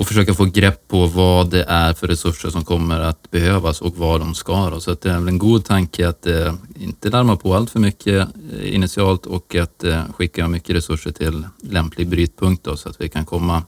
[0.00, 3.96] och försöka få grepp på vad det är för resurser som kommer att behövas och
[3.96, 4.70] var de ska.
[4.70, 4.80] Då.
[4.80, 7.80] Så att det är väl en god tanke att eh, inte larma på allt för
[7.80, 13.00] mycket eh, initialt och att eh, skicka mycket resurser till lämplig brytpunkt då, så att
[13.00, 13.62] vi kan komma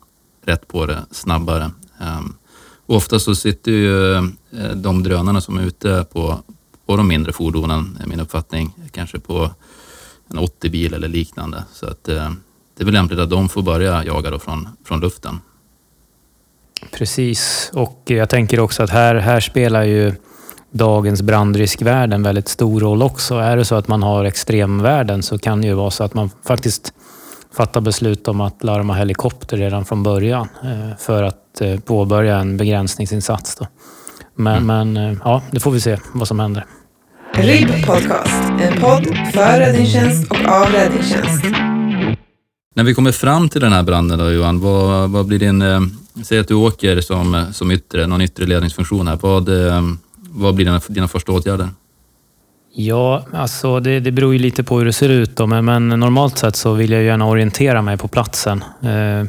[0.44, 1.70] rätt på det snabbare.
[2.00, 2.36] Um,
[2.86, 4.22] ofta så sitter ju eh,
[4.74, 6.38] de drönarna som är ute på,
[6.86, 9.50] på de mindre fordonen, är min uppfattning, kanske på
[10.28, 11.64] en 80-bil eller liknande.
[11.72, 12.30] Så att eh,
[12.76, 15.38] det är väl lämpligt att de får börja jaga då från, från luften.
[16.90, 20.12] Precis, och jag tänker också att här, här spelar ju
[20.70, 23.34] dagens brandriskvärden en väldigt stor roll också.
[23.34, 26.30] Är det så att man har extremvärden så kan det ju vara så att man
[26.46, 26.92] faktiskt
[27.56, 32.56] fatta beslut om att larma helikopter redan från början eh, för att eh, påbörja en
[32.56, 33.56] begränsningsinsats.
[33.56, 33.66] Då.
[34.34, 34.92] Men, mm.
[34.92, 36.66] men eh, ja, det får vi se vad som händer.
[37.34, 41.71] RIB Podcast, en podd för räddningstjänst och av räddningstjänst.
[42.74, 45.62] När vi kommer fram till den här branden då Johan, vad, vad blir din...
[45.62, 45.80] Eh,
[46.24, 49.18] säg att du åker som, eh, som yttre, någon yttre ledningsfunktion här.
[49.22, 49.82] Vad, eh,
[50.14, 51.68] vad blir dina, dina första åtgärder?
[52.74, 55.36] Ja, alltså det, det beror ju lite på hur det ser ut.
[55.36, 58.64] Då, men, men normalt sett så vill jag gärna orientera mig på platsen.
[58.82, 59.24] Eh,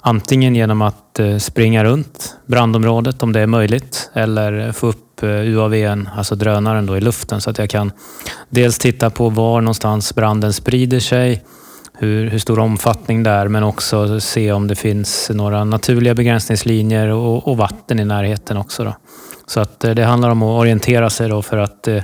[0.00, 5.28] antingen genom att eh, springa runt brandområdet om det är möjligt eller få upp eh,
[5.28, 7.92] UAVn, alltså drönaren, då, i luften så att jag kan
[8.48, 11.42] dels titta på var någonstans branden sprider sig,
[11.98, 17.08] hur, hur stor omfattning det är, men också se om det finns några naturliga begränsningslinjer
[17.08, 18.84] och, och vatten i närheten också.
[18.84, 18.96] Då.
[19.46, 22.02] Så att eh, det handlar om att orientera sig då för att eh,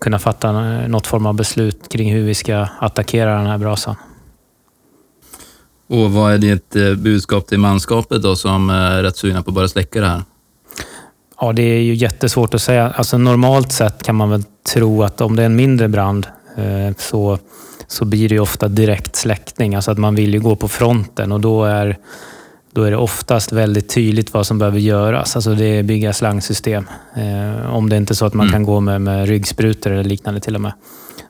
[0.00, 0.52] kunna fatta
[0.86, 3.96] något form av beslut kring hur vi ska attackera den här brasan.
[5.88, 9.54] Och vad är ditt eh, budskap till manskapet då som är rätt sugna på att
[9.54, 10.22] börja släcka det här?
[11.40, 12.90] Ja, det är ju jättesvårt att säga.
[12.90, 16.96] Alltså normalt sett kan man väl tro att om det är en mindre brand eh,
[16.98, 17.38] så,
[17.86, 19.74] så blir det ju ofta direkt släckning.
[19.74, 21.98] Alltså att man vill ju gå på fronten och då är
[22.72, 25.36] då är det oftast väldigt tydligt vad som behöver göras.
[25.36, 26.88] Alltså det är bygga slangsystem.
[27.16, 28.52] Eh, om det inte är så att man mm.
[28.52, 30.72] kan gå med, med ryggsprutor eller liknande till och med.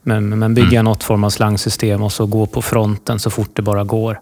[0.02, 0.84] Men, men bygga mm.
[0.84, 4.20] något form av slangsystem och så gå på fronten så fort det bara går.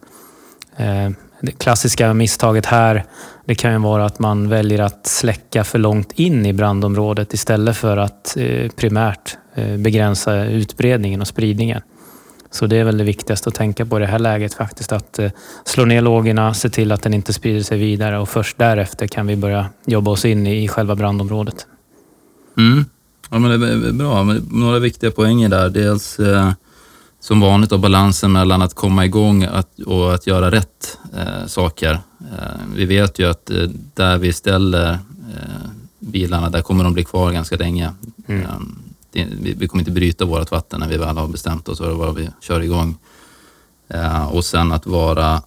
[0.77, 3.05] Eh, det klassiska misstaget här
[3.45, 7.77] det kan ju vara att man väljer att släcka för långt in i brandområdet istället
[7.77, 11.83] för att eh, primärt eh, begränsa utbredningen och spridningen.
[12.53, 14.93] Så det är väl det viktigaste att tänka på i det här läget faktiskt.
[14.93, 15.31] Att eh,
[15.65, 19.27] slå ner lågorna, se till att den inte sprider sig vidare och först därefter kan
[19.27, 21.67] vi börja jobba oss in i själva brandområdet.
[22.59, 22.85] Mm.
[23.31, 24.23] Ja, men det är bra.
[24.51, 25.71] Några viktiga poänger där.
[25.71, 26.53] Dels eh,
[27.21, 31.93] som vanligt då, balansen mellan att komma igång att, och att göra rätt eh, saker.
[32.21, 33.51] Eh, vi vet ju att
[33.95, 34.99] där vi ställer
[35.99, 37.93] bilarna, där kommer de bli kvar ganska länge.
[38.27, 38.47] Mm.
[39.13, 42.29] Vi, kommer inte bryta vårt vatten när vi väl har bestämt oss för vad vi
[42.41, 42.97] kör igång.
[43.89, 45.43] Eh, och sen att vara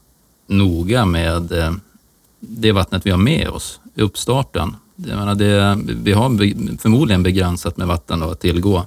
[0.47, 1.73] noga med eh,
[2.39, 4.75] det vattnet vi har med oss i uppstarten.
[4.95, 6.29] Jag menar det, vi har
[6.77, 8.85] förmodligen begränsat med vatten att tillgå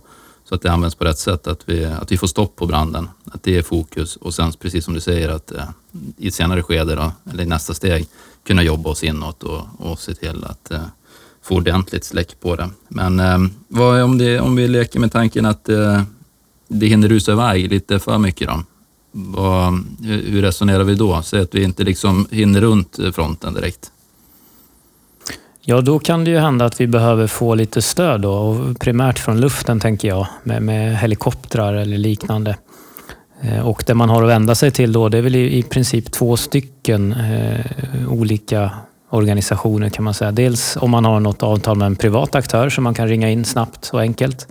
[0.48, 3.08] så att det används på rätt sätt, att vi, att vi får stopp på branden,
[3.24, 5.68] att det är fokus och sen precis som du säger att eh,
[6.16, 8.06] i ett senare skede, då, eller i nästa steg,
[8.46, 10.82] kunna jobba oss inåt och, och se till att eh,
[11.48, 12.68] få ordentligt släck på det.
[12.88, 16.02] Men eh, vad om, det, om vi leker med tanken att eh,
[16.68, 18.62] det hinner rusa iväg lite för mycket då?
[19.12, 21.22] Vad, hur resonerar vi då?
[21.22, 23.90] Säg att vi inte liksom hinner runt fronten direkt.
[25.60, 29.18] Ja, då kan det ju hända att vi behöver få lite stöd då, och primärt
[29.18, 32.56] från luften tänker jag, med, med helikoptrar eller liknande.
[33.42, 35.62] Eh, och det man har att vända sig till då, det är väl i, i
[35.62, 37.64] princip två stycken eh,
[38.08, 38.70] olika
[39.10, 40.32] organisationer kan man säga.
[40.32, 43.44] Dels om man har något avtal med en privat aktör som man kan ringa in
[43.44, 44.48] snabbt och enkelt.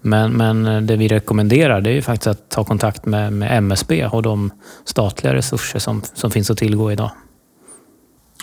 [0.00, 4.06] Men, men det vi rekommenderar det är ju faktiskt att ta kontakt med, med MSB
[4.06, 4.50] och de
[4.84, 7.10] statliga resurser som, som finns att tillgå idag.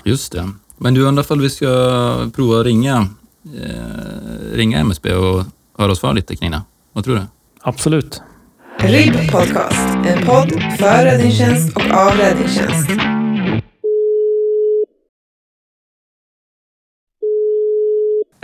[0.03, 0.51] Just det.
[0.77, 1.65] Men du undrar ifall vi ska
[2.35, 3.07] prova att ringa,
[3.63, 5.45] eh, ringa MSB och
[5.77, 6.61] höra oss för lite kring det?
[6.93, 7.21] Vad tror du?
[7.61, 8.21] Absolut.
[8.79, 13.14] RIB Podcast, en podd för räddningstjänst och av räddningstjänst.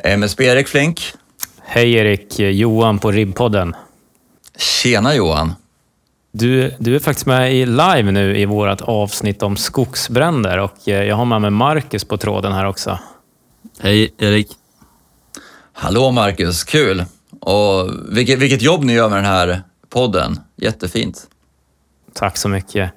[0.03, 1.13] MSB Erik Flink.
[1.63, 3.73] Hej Erik, Johan på RIB-podden.
[4.57, 5.53] Tjena Johan.
[6.31, 11.03] Du, du är faktiskt med i live nu i vårt avsnitt om skogsbränder och eh,
[11.03, 12.99] jag har med mig Marcus på tråden här också.
[13.79, 14.47] Hej Erik.
[15.73, 17.05] Hallå Marcus, kul!
[17.39, 20.39] Och vilket, vilket jobb ni gör med den här podden.
[20.55, 21.27] Jättefint.
[22.13, 22.91] Tack så mycket.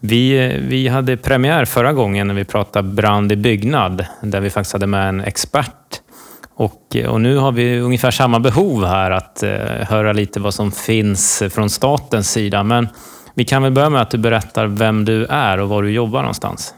[0.00, 4.72] Vi, vi hade premiär förra gången när vi pratade brand i byggnad, där vi faktiskt
[4.72, 6.00] hade med en expert
[6.60, 9.50] och, eh, och, nu har vi ungefär samma behov här att eh,
[9.88, 12.62] höra lite vad som finns från statens sida.
[12.62, 12.88] Men
[13.34, 16.20] vi kan väl börja med att du berättar vem du är och var du jobbar
[16.20, 16.74] någonstans.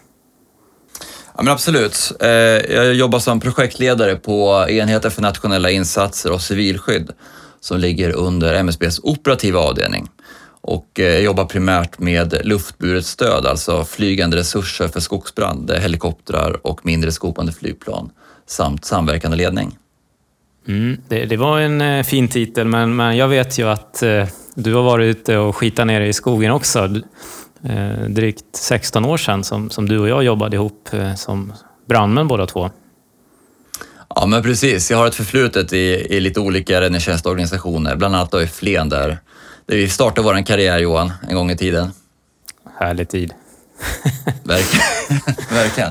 [1.37, 2.13] Ja, men absolut.
[2.21, 7.11] Eh, jag jobbar som projektledare på enheten för nationella insatser och civilskydd
[7.61, 10.09] som ligger under MSBs operativa avdelning.
[10.61, 16.87] Och eh, jag jobbar primärt med luftburet stöd, alltså flygande resurser för skogsbrand, helikoptrar och
[16.87, 18.11] mindre skopande flygplan
[18.47, 19.77] samt samverkande ledning.
[20.69, 24.27] Mm, det, det, var en eh, fin titel, men, men jag vet ju att eh,
[24.55, 27.01] du har varit ute och skitat nere i skogen också.
[27.65, 31.53] Eh, drygt 16 år sedan som, som du och jag jobbade ihop eh, som
[31.89, 32.71] brandmän båda två.
[34.15, 34.91] Ja, men precis.
[34.91, 39.19] Jag har ett förflutet i, i lite olika räddningstjänstorganisationer, bland annat då i Flen där,
[39.67, 41.91] där vi startade vår karriär, Johan, en gång i tiden.
[42.79, 43.35] Härlig tid.
[44.45, 44.87] Verkligen.
[45.51, 45.91] Verkligen.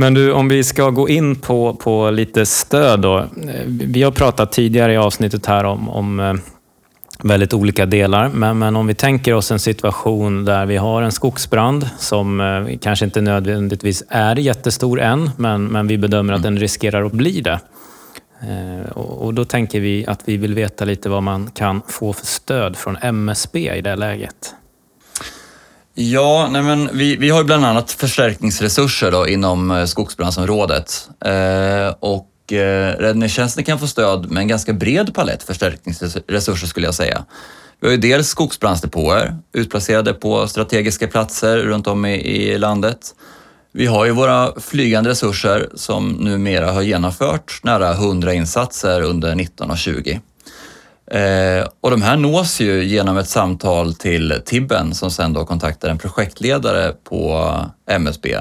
[0.00, 3.18] Men du, om vi ska gå in på, på lite stöd då.
[3.18, 3.26] Eh,
[3.66, 6.34] vi har pratat tidigare i avsnittet här om, om eh,
[7.22, 8.28] väldigt olika delar.
[8.28, 12.78] Men, men, om vi tänker oss en situation där vi har en skogsbrand som eh,
[12.80, 17.40] kanske inte nödvändigtvis är jättestor än, men, men vi bedömer att den riskerar att bli
[17.40, 17.60] det.
[18.40, 22.26] Eh, och då tänker vi att vi vill veta lite vad man kan få för
[22.26, 24.54] stöd från MSB i det läget.
[26.00, 31.08] Ja, nej men vi, vi har bland annat förstärkningsresurser då inom eh, skogsbrandsområdet.
[31.24, 36.94] Eh, och eh, räddningstjänsten kan få stöd med en ganska bred palett förstärkningsresurser skulle jag
[36.94, 37.24] säga.
[37.80, 43.14] Vi har ju dels skogsbrandsdepåer utplacerade på strategiska platser runt om i, i landet.
[43.72, 49.70] Vi har ju våra flygande resurser som numera har genomfört nära 100 insatser under 19
[49.70, 50.20] och 20.
[51.10, 55.88] Eh, och de här nås ju genom ett samtal till Tibben som sen då kontaktar
[55.88, 57.50] en projektledare på
[57.86, 58.36] eh, MSB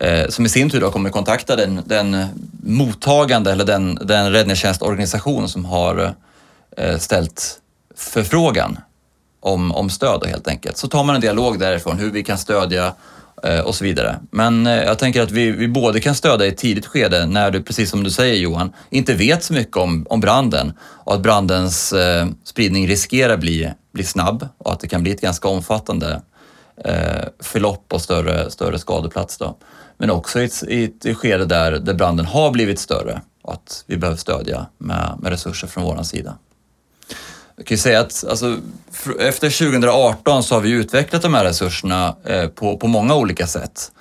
[0.00, 2.26] eh, som i sin tur då kommer kontakta den, den
[2.62, 6.14] mottagande eller den, den räddningstjänstorganisation som har
[6.76, 7.60] eh, ställt
[7.96, 8.78] förfrågan
[9.40, 10.76] om, om stöd helt enkelt.
[10.76, 12.92] Så tar man en dialog därifrån hur vi kan stödja Eh,
[13.42, 14.18] Eh, och så vidare.
[14.30, 17.50] Men eh, jag tänker att vi, vi både kan stödja i ett tidigt skede när
[17.50, 21.20] du, precis som du säger Johan, inte vet så mycket om, om branden och att
[21.20, 26.22] brandens eh, spridning riskerar bli, bli snabb och att det kan bli ett ganska omfattande
[26.84, 29.38] eh, förlopp och större, större skadeplats.
[29.38, 29.56] Då.
[29.98, 33.84] Men också i ett, i ett skede där, där branden har blivit större och att
[33.86, 36.38] vi behöver stödja med, med resurser från vår sida.
[37.56, 38.58] Jag kan ju säga att alltså,
[39.18, 43.92] efter 2018 så har vi utvecklat de här resurserna eh, på, på många olika sätt.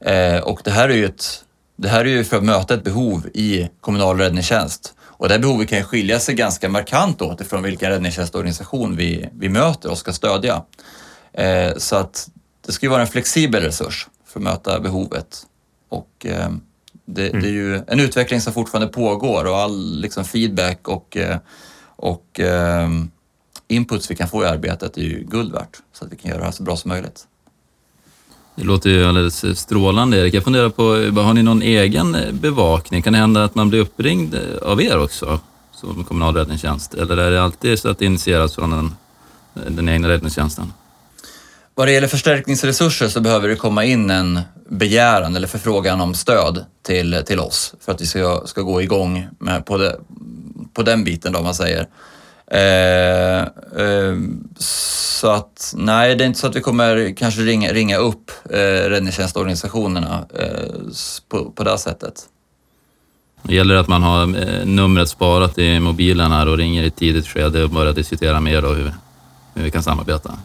[0.00, 1.44] Eh, och det här är ju ett,
[1.76, 4.94] det här är ju för att möta ett behov i kommunal räddningstjänst.
[5.00, 9.48] Och det här behovet kan skilja sig ganska markant åt ifrån vilken räddningstjänstorganisation vi, vi
[9.48, 10.62] möter och ska stödja.
[11.32, 12.28] Eh, så att
[12.66, 15.46] det ska ju vara en flexibel resurs för att möta behovet.
[15.88, 16.08] Och
[17.06, 17.42] det, mm.
[17.42, 21.16] det, är ju en utveckling som fortfarande pågår och all liksom, feedback och
[21.96, 22.88] och eh,
[23.68, 26.38] inputs vi kan få i arbetet är ju guld värt så att vi kan göra
[26.38, 27.26] det här så bra som möjligt.
[28.56, 30.34] Det låter ju alldeles strålande Erik.
[30.34, 30.82] Jag funderar på,
[31.20, 33.02] har ni någon egen bevakning?
[33.02, 35.40] Kan det hända att man blir uppringd av er också
[35.72, 36.94] som kommunal räddningstjänst?
[36.94, 38.94] Eller är det alltid så att det initieras från den,
[39.76, 40.72] den egna räddningstjänsten?
[41.74, 46.64] Vad det gäller förstärkningsresurser så behöver det komma in en begäran eller förfrågan om stöd
[46.82, 49.96] till, till oss för att vi ska, ska gå igång med på, det,
[50.74, 51.86] på den biten då, om man säger.
[52.46, 54.16] Eh, eh,
[54.58, 58.56] så att nej, det är inte så att vi kommer kanske ringa, ringa upp eh,
[58.58, 60.48] räddningstjänstorganisationerna eh,
[61.28, 62.28] på, på det sättet.
[63.42, 66.96] Det gäller att man har eh, numret sparat i mobilen här och ringer i ett
[66.96, 68.92] tidigt skede och börjar diskutera mer då hur,
[69.54, 70.38] hur vi kan samarbeta.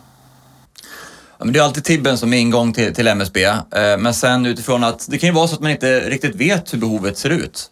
[1.37, 3.57] Ja, men det är alltid Tibben som är ingång till, till MSB, eh,
[3.99, 6.77] men sen utifrån att det kan ju vara så att man inte riktigt vet hur
[6.77, 7.71] behovet ser ut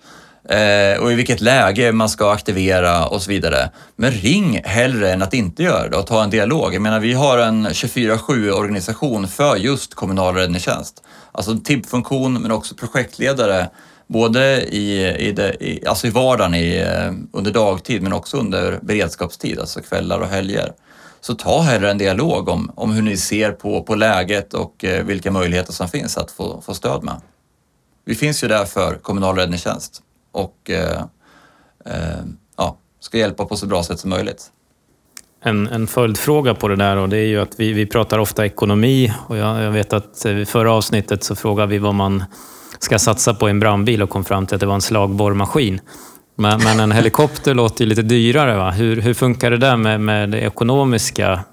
[0.50, 3.70] eh, och i vilket läge man ska aktivera och så vidare.
[3.96, 6.74] Men ring hellre än att inte göra det och ta en dialog.
[6.74, 11.04] Jag menar, vi har en 24-7 organisation för just kommunal räddningstjänst.
[11.32, 13.70] Alltså tippfunktion TIB-funktion men också projektledare
[14.08, 18.80] både i, i, det, i, alltså i vardagen i, eh, under dagtid men också under
[18.82, 20.74] beredskapstid, alltså kvällar och helger.
[21.22, 25.06] Så ta hellre en dialog om, om hur ni ser på, på läget och eh,
[25.06, 27.22] vilka möjligheter som finns att få, få stöd med.
[28.06, 30.02] Vi finns ju där för kommunal räddningstjänst
[30.38, 31.02] och eh,
[31.86, 32.23] eh,
[32.58, 34.52] ja, ska hjälpa på så bra sätt som möjligt.
[35.43, 38.45] En, en följdfråga på det där och det är ju att vi, vi pratar ofta
[38.45, 42.23] ekonomi och jag, jag vet att eh, i förra avsnittet så frågade vi vad man
[42.80, 45.82] ska satsa på i en brandbil och kom fram till att det var en slagborrmaskin.
[46.36, 48.56] Men, men en helikopter låter ju lite dyrare.
[48.56, 48.71] Va?
[48.71, 51.43] Hur, hur funkar det där med, med det ekonomiska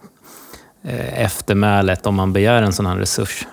[0.85, 3.47] eh, eftermälet om man begär en sån här resurs?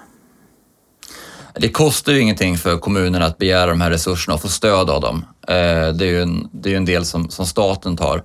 [1.54, 5.02] Det kostar ju ingenting för kommunerna att begära de här resurserna och få stöd av
[5.02, 5.26] dem.
[5.48, 8.24] Eh, det är ju en, det är en del som, som staten tar.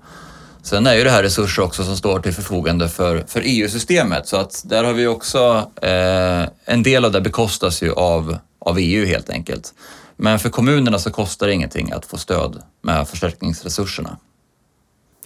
[0.63, 4.37] Sen är ju det här resurser också som står till förfogande för, för EU-systemet så
[4.37, 9.07] att där har vi också, eh, en del av det bekostas ju av, av EU
[9.07, 9.75] helt enkelt.
[10.17, 14.17] Men för kommunerna så kostar det ingenting att få stöd med förstärkningsresurserna.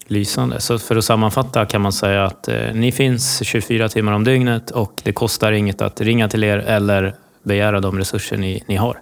[0.06, 0.60] Lysande.
[0.60, 4.70] Så för att sammanfatta kan man säga att eh, ni finns 24 timmar om dygnet
[4.70, 9.00] och det kostar inget att ringa till er eller begära de resurser ni, ni har.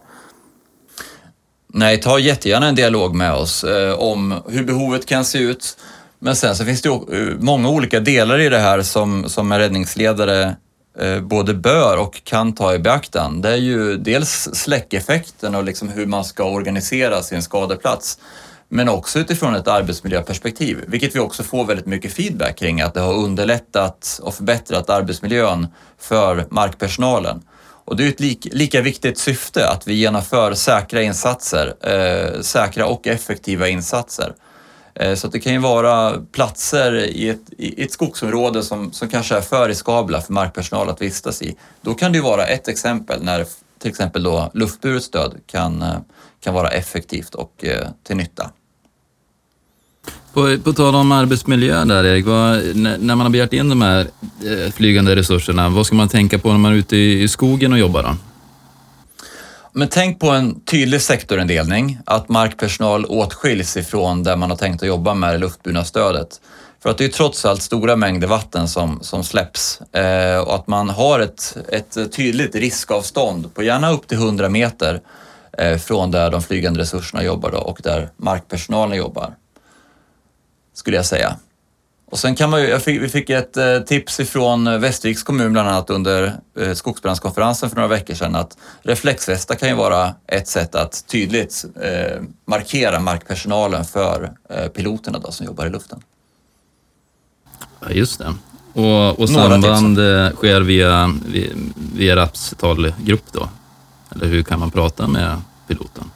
[1.66, 5.76] Nej, ta jättegärna en dialog med oss eh, om hur behovet kan se ut.
[6.18, 9.52] Men sen så finns det ju eh, många olika delar i det här som, som
[9.52, 10.56] en räddningsledare
[11.00, 15.88] Eh, både bör och kan ta i beaktan, det är ju dels släckeffekten och liksom
[15.88, 18.18] hur man ska organisera sin skadeplats.
[18.68, 23.00] Men också utifrån ett arbetsmiljöperspektiv, vilket vi också får väldigt mycket feedback kring, att det
[23.00, 25.66] har underlättat och förbättrat arbetsmiljön
[25.98, 27.42] för markpersonalen.
[27.88, 32.86] Och det är ett lika, lika viktigt syfte att vi genomför säkra insatser, eh, säkra
[32.86, 34.34] och effektiva insatser.
[34.94, 39.36] Eh, så det kan ju vara platser i ett, i ett skogsområde som, som kanske
[39.36, 41.56] är för riskabla för markpersonal att vistas i.
[41.80, 43.46] Då kan det ju vara ett exempel när
[43.78, 45.98] till exempel då luftburet stöd kan, eh,
[46.40, 48.50] kan vara effektivt och eh, till nytta.
[50.38, 54.06] På, på tal om arbetsmiljö där Erik, vad, när, man har begärt in de här
[54.46, 57.72] eh, flygande resurserna, vad ska man tänka på när man är ute i, i skogen
[57.72, 58.02] och jobbar?
[58.02, 58.16] Då?
[59.72, 64.88] Men tänk på en tydlig sektorindelning, att markpersonal åtskiljs ifrån där man har tänkt att
[64.88, 66.40] jobba med det luftburna stödet.
[66.82, 70.66] För att det är trots allt stora mängder vatten som, som släpps eh, och att
[70.66, 75.00] man har ett, ett tydligt riskavstånd på gärna upp till 100 meter
[75.58, 79.34] eh, från där de flygande resurserna jobbar då, och där markpersonalen jobbar.
[80.78, 81.36] Skulle jag säga.
[82.10, 85.68] Och sen kan man ju, fick, vi fick ett eh, tips ifrån Västerviks kommun bland
[85.68, 90.74] annat under eh, skogsbrandskonferensen för några veckor sedan att reflexvästar kan ju vara ett sätt
[90.74, 96.00] att tydligt eh, markera markpersonalen för eh, piloterna då, som jobbar i luften.
[97.80, 98.34] Ja, just det.
[98.72, 101.50] Och, och samband eh, sker via, via,
[101.94, 103.48] via RAPs talgrupp då?
[104.10, 106.10] Eller hur kan man prata med piloten?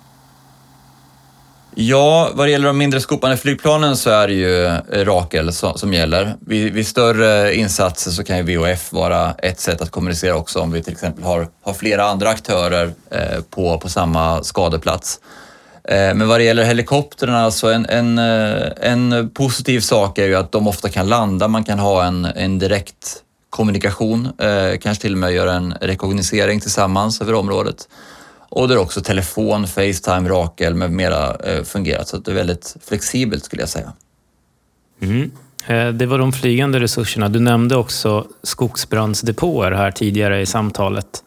[1.75, 5.93] Ja, vad det gäller de mindre skopande flygplanen så är det ju eh, Rakel som
[5.93, 6.35] gäller.
[6.41, 10.73] Vid, vid, större insatser så kan ju VOF vara ett sätt att kommunicera också om
[10.73, 15.21] vi till exempel har, har flera andra aktörer eh, på, på samma skadeplats.
[15.85, 20.35] Eh, men vad det gäller helikoptrarna så en, en, eh, en positiv sak är ju
[20.35, 25.13] att de ofta kan landa, man kan ha en, en direkt kommunikation, eh, kanske till
[25.13, 27.89] och med göra en rekognosering tillsammans över området.
[28.55, 32.09] Och där också telefon, Facetime, Rakel med mera eh, fungerat.
[32.09, 33.93] Så det är väldigt flexibelt skulle jag säga.
[35.01, 35.31] Mm.
[35.67, 37.29] Eh, det var de flygande resurserna.
[37.29, 41.25] Du nämnde också skogsbrandsdepåer här tidigare i samtalet.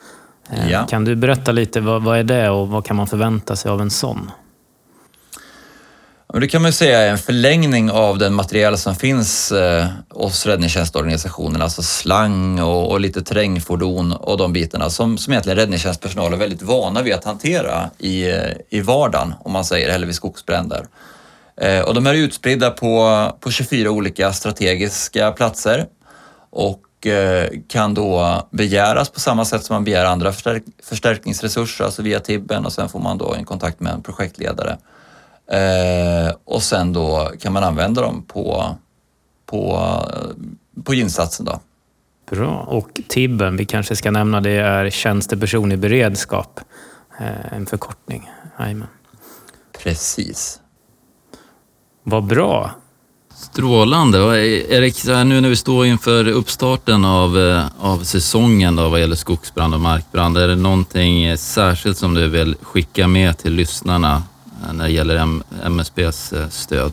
[0.52, 0.88] Eh, ja.
[0.88, 3.82] Kan du berätta lite, vad, vad är det och vad kan man förvänta sig av
[3.82, 4.32] en sån?
[6.34, 11.62] Det kan man säga är en förlängning av den material som finns eh, hos räddningstjänstorganisationen,
[11.62, 16.62] alltså slang och, och, lite terrängfordon och de bitarna som, som egentligen räddningstjänstpersonal är väldigt
[16.62, 20.88] vana vid att hantera i, eh, i vardagen, om man säger, eller vid skogsbränder.
[21.62, 25.86] Eh, och de är utspridda på, på 24 olika strategiska platser
[26.50, 32.02] och eh, kan då begäras på samma sätt som man begär andra förstärk förstärkningsresurser, alltså
[32.02, 34.78] via Tibben och sen får man då en kontakt med en projektledare.
[35.52, 38.76] Eh, och sen då kan man använda dem på,
[39.46, 39.90] på,
[40.84, 41.46] på insatsen.
[41.46, 41.60] Då.
[42.30, 42.68] Bra.
[42.68, 46.60] Och Tibben, vi kanske ska nämna det, är tjänsteperson i beredskap.
[47.20, 48.30] Eh, en förkortning.
[48.58, 48.88] Amen.
[49.84, 50.60] Precis.
[52.04, 52.72] Vad bra.
[53.36, 54.18] Strålande.
[54.70, 59.74] Erik, nu när vi står inför uppstarten av, eh, av säsongen då, vad gäller skogsbrand
[59.74, 64.24] och markbrand, är det någonting särskilt som du vill skicka med till lyssnarna
[64.64, 66.92] Eh, när det gäller MSBs eh, stöd?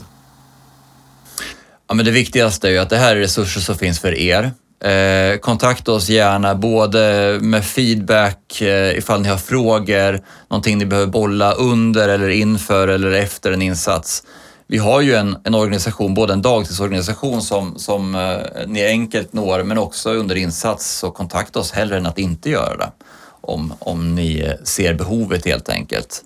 [1.89, 4.53] Ja, men det viktigaste är ju att det här är resurser som finns för er.
[4.85, 11.13] Eh, kontakta oss gärna både med feedback eh, ifall ni har frågor, någonting ni behöver
[11.13, 14.23] bolla under eller inför eller efter en insats.
[14.67, 19.63] Vi har ju en, en organisation, både en dagtidsorganisation som, som eh, ni enkelt når,
[19.63, 22.93] men också under insats, så kontakta oss hellre än att inte göra det.
[23.41, 26.25] Om, om ni eh, ser behovet helt enkelt.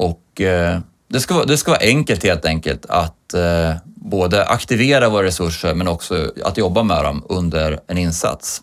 [0.00, 0.78] Och eh,
[1.08, 5.74] det, ska vara, det ska vara enkelt helt enkelt att eh, både aktivera våra resurser
[5.74, 8.62] men också att jobba med dem under en insats.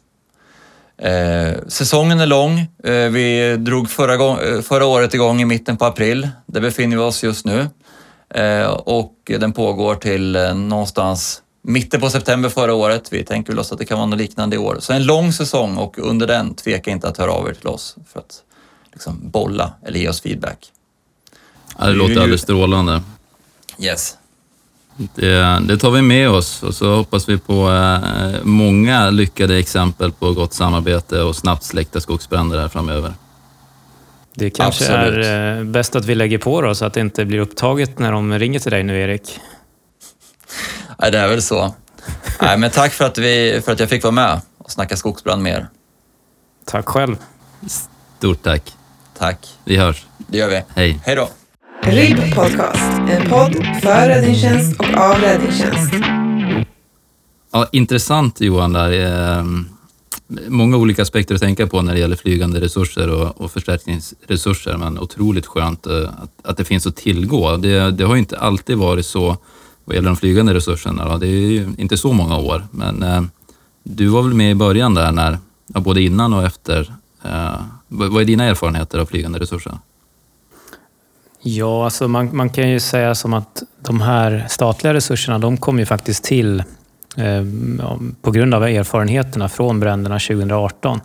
[0.97, 2.59] Eh, säsongen är lång.
[2.83, 6.29] Eh, vi drog förra, gång, eh, förra året igång i mitten på april.
[6.45, 7.67] Där befinner vi oss just nu.
[8.29, 13.13] Eh, och den pågår till någonstans mitten på september förra året.
[13.13, 14.77] Vi tänker väl oss att det kan vara något liknande i år.
[14.79, 17.95] Så en lång säsong och under den tveka inte att höra av er till oss
[18.13, 18.43] för att
[18.93, 20.71] liksom bolla eller ge oss feedback.
[21.79, 23.01] Ja, det låter alldeles strålande.
[23.79, 24.17] Yes.
[25.15, 30.11] Det, det, tar vi med oss och så hoppas vi på eh, många lyckade exempel
[30.11, 33.13] på gott samarbete och snabbt släckta skogsbränder här framöver.
[34.33, 35.25] Det kanske Absolut.
[35.25, 38.11] är eh, bäst att vi lägger på då så att det inte blir upptaget när
[38.11, 39.39] de ringer till dig nu, Erik.
[40.99, 41.75] Nej, det är väl så.
[42.41, 45.43] Nej, men tack för att, vi, för att jag fick vara med och snacka skogsbrand
[45.43, 45.67] med er.
[46.65, 47.17] Tack själv.
[48.17, 48.73] Stort tack.
[49.17, 49.47] Tack.
[49.63, 50.05] Vi hörs.
[50.17, 50.63] Det gör vi.
[50.75, 50.99] Hej.
[51.05, 51.29] Hej då.
[51.91, 55.93] RIB Podcast, en podd för räddningstjänst och av räddningstjänst.
[57.51, 58.91] Ja, intressant Johan där.
[58.91, 59.69] Ehm,
[60.47, 64.99] många olika aspekter att tänka på när det gäller flygande resurser och, och förstärkningsresurser, men
[64.99, 67.57] otroligt skönt eh, att, att det finns att tillgå.
[67.57, 69.37] Det, det har ju inte alltid varit så
[69.85, 71.17] vad gäller de flygande resurserna.
[71.17, 73.21] Det är ju inte så många år, men eh,
[73.83, 76.93] du var väl med i början där, när, både innan och efter.
[77.23, 77.55] Eh,
[77.87, 79.77] vad är dina erfarenheter av flygande resurser?
[81.41, 85.79] Ja, alltså man, man kan ju säga som att de här statliga resurserna, de kom
[85.79, 86.59] ju faktiskt till
[87.17, 87.43] eh,
[88.21, 90.99] på grund av erfarenheterna från bränderna 2018.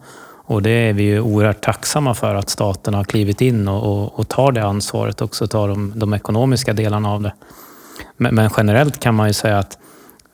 [0.45, 4.19] Och det är vi ju oerhört tacksamma för att staten har klivit in och, och,
[4.19, 7.33] och tar det ansvaret också, tar de, de ekonomiska delarna av det.
[8.17, 9.79] Men, men generellt kan man ju säga att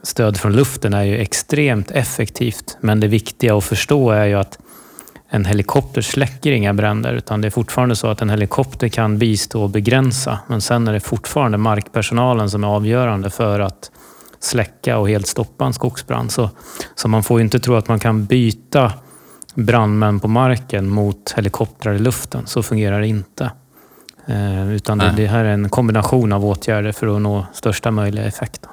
[0.02, 2.76] stöd från luften är ju extremt effektivt.
[2.80, 4.58] Men det viktiga att förstå är ju att
[5.30, 9.62] en helikopter släcker inga bränder utan det är fortfarande så att en helikopter kan bistå
[9.62, 10.38] och begränsa.
[10.46, 13.90] Men sen är det fortfarande markpersonalen som är avgörande för att
[14.40, 16.30] släcka och helt stoppa en skogsbrand.
[16.30, 16.50] Så,
[16.94, 18.92] så man får ju inte tro att man kan byta
[19.54, 22.46] brandmän på marken mot helikoptrar i luften.
[22.46, 23.50] Så fungerar det inte.
[24.26, 28.24] Eh, utan det, det, här är en kombination av åtgärder för att nå största möjliga
[28.24, 28.66] effekt.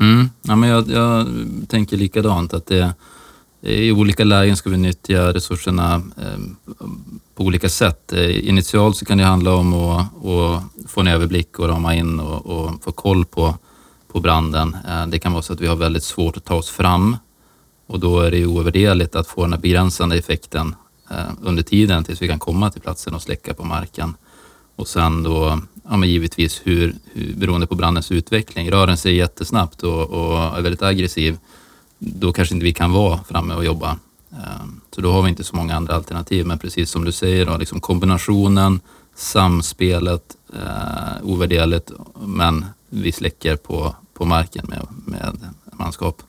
[0.00, 0.30] Mm.
[0.42, 1.26] Ja, men jag, jag
[1.68, 2.94] tänker likadant, att det,
[3.64, 6.38] i olika lägen ska vi nyttja resurserna eh,
[7.34, 8.12] på olika sätt.
[8.12, 12.20] Eh, initialt så kan det handla om att, att få en överblick och rama in
[12.20, 13.54] och, och, få koll på,
[14.12, 14.76] på branden.
[14.88, 17.16] Eh, det kan vara så att vi har väldigt svårt att ta oss fram
[17.86, 20.74] och då är det ju ovärderligt att få den här begränsande effekten
[21.42, 24.14] under tiden tills vi kan komma till platsen och släcka på marken.
[24.76, 29.16] Och sen då, ja men givetvis hur, hur, beroende på brandens utveckling, rör den sig
[29.16, 31.38] jättesnabbt och, och är väldigt aggressiv,
[32.06, 33.98] då kanske inte vi kan vara framme och jobba.
[34.32, 36.46] Ehm, så då har vi inte så många andra alternativ.
[36.46, 38.80] Men precis som du säger, då, liksom kombinationen,
[39.14, 41.90] samspelet, eh, ovärderligt,
[42.20, 45.38] men vi släcker på, på marken med, med
[45.72, 46.22] manskap.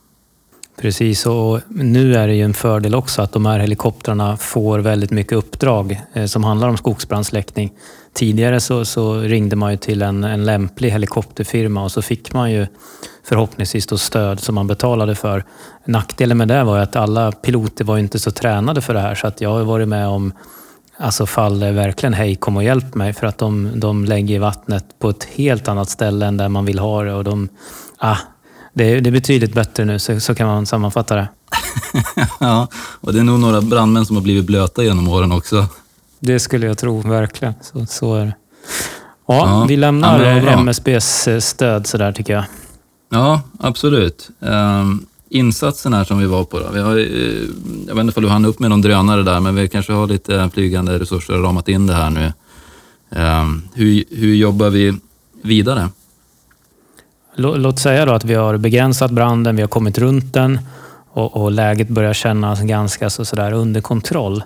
[0.78, 5.11] Precis, och nu är det ju en fördel också att de här helikoptrarna får väldigt
[5.11, 7.71] mycket uppdrag eh, som handlar om skogsbrandsläckning.
[8.16, 12.51] Tidigare så, så, ringde man ju till en, en lämplig helikopterfirma och så fick man
[12.51, 12.68] ju
[13.24, 15.43] förhoppningsvis då stöd som man betalade för.
[15.86, 19.16] Nackdelen med det var ju att alla piloter var inte så tränade för det här
[19.16, 20.34] så att jag har varit med om
[20.97, 24.99] alltså fall där verkligen hej kom och hjälp mig för att de, de lägger vattnet
[24.99, 27.49] på ett helt annat ställe än där man vill ha det och de,
[27.97, 28.18] ah,
[28.74, 31.28] det, det är betydligt bättre nu, så, så kan man sammanfatta det.
[32.39, 32.68] ja,
[33.01, 35.68] och det är nog några brandmän som har blivit blöta genom åren också.
[36.26, 37.53] Det skulle jag tro, verkligen.
[37.61, 38.36] Så, så är det.
[39.28, 42.43] Ja, ja vi lämnar ja, MSBs eh, stöd sådär tycker jag.
[43.09, 44.30] Ja, absolut.
[44.39, 46.69] Um, insatsen här som vi var på då.
[46.73, 47.49] Vi har, uh,
[47.88, 50.07] jag vet inte om du hann upp med någon drönare där, men vi kanske har
[50.07, 52.34] lite flygande resurser och ramat in det här nu.
[53.09, 54.93] Um, hur, hur jobbar vi
[55.43, 55.89] vidare?
[57.36, 60.59] Låt säga då att vi har begränsat branden, vi har kommit runt den
[61.11, 64.43] och, och läget börjar kännas ganska så, så under kontroll.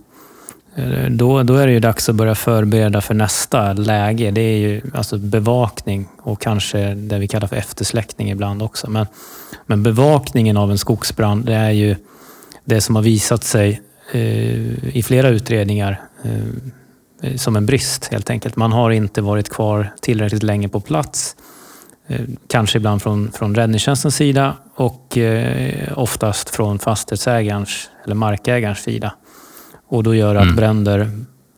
[1.10, 4.32] Då, då är det ju dags att börja förbereda för nästa läge.
[4.32, 8.90] Det är ju alltså bevakning och kanske det vi kallar för eftersläckning ibland också.
[8.90, 9.06] Men,
[9.66, 11.96] men bevakningen av en skogsbrand, det är ju
[12.66, 18.56] det som har visat sig eh, i flera utredningar eh, som en brist helt enkelt.
[18.56, 21.36] Man har inte varit kvar tillräckligt länge på plats.
[22.08, 29.14] Eh, kanske ibland från, från räddningstjänstens sida och eh, oftast från fastighetsägarens eller markägarens sida.
[29.90, 30.56] Och då gör att mm.
[30.56, 31.12] bränder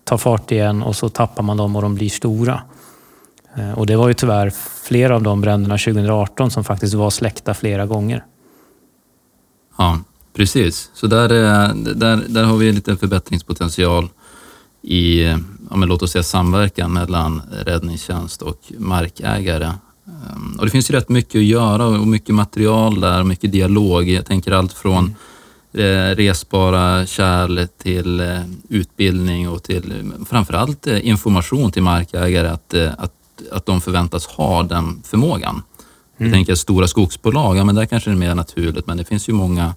[0.03, 2.61] tar fart igen och så tappar man dem och de blir stora.
[3.55, 4.53] Eh, och det var ju tyvärr
[4.83, 8.25] flera av de bränderna 2018 som faktiskt var släckta flera gånger.
[9.77, 9.99] Ja,
[10.33, 10.89] precis.
[10.93, 11.29] Så där,
[11.93, 14.09] där, där har vi lite förbättringspotential
[14.81, 15.23] i,
[15.69, 19.71] ja, men låt oss säga samverkan mellan räddningstjänst och markägare.
[20.07, 24.09] Ehm, och det finns ju rätt mycket att göra och mycket material där, mycket dialog.
[24.09, 25.30] Jag tänker allt från mm Eh,
[25.71, 33.13] resbara kärl till eh, utbildning och till framförallt eh, information till markägare att, att,
[33.51, 35.63] att de förväntas ha den förmågan.
[36.17, 36.31] Mm.
[36.31, 39.29] Jag tänker stora skogsbolag, ja men där kanske det är mer naturligt men det finns
[39.29, 39.75] ju många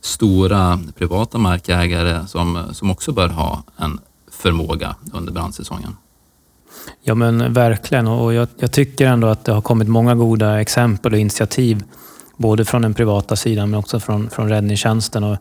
[0.00, 5.96] stora privata markägare som, som också bör ha en förmåga under brandsäsongen.
[7.02, 11.12] Ja men verkligen och jag, jag tycker ändå att det har kommit många goda exempel
[11.12, 11.82] och initiativ
[12.36, 15.24] Både från den privata sidan men också från, från räddningstjänsten.
[15.24, 15.36] Och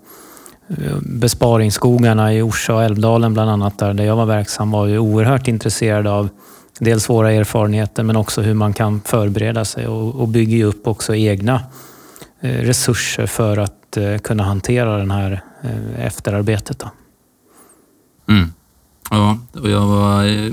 [0.67, 4.99] eh, besparingsskogarna i Orsa och Älvdalen bland annat, där, där jag var verksam, var ju
[4.99, 6.29] oerhört intresserade av
[6.79, 11.15] dels våra erfarenheter men också hur man kan förbereda sig och, och bygga upp också
[11.15, 11.61] egna
[12.41, 16.79] eh, resurser för att eh, kunna hantera det här eh, efterarbetet.
[16.79, 16.89] Då.
[18.33, 18.53] Mm.
[19.09, 20.51] Ja, och jag var, eh,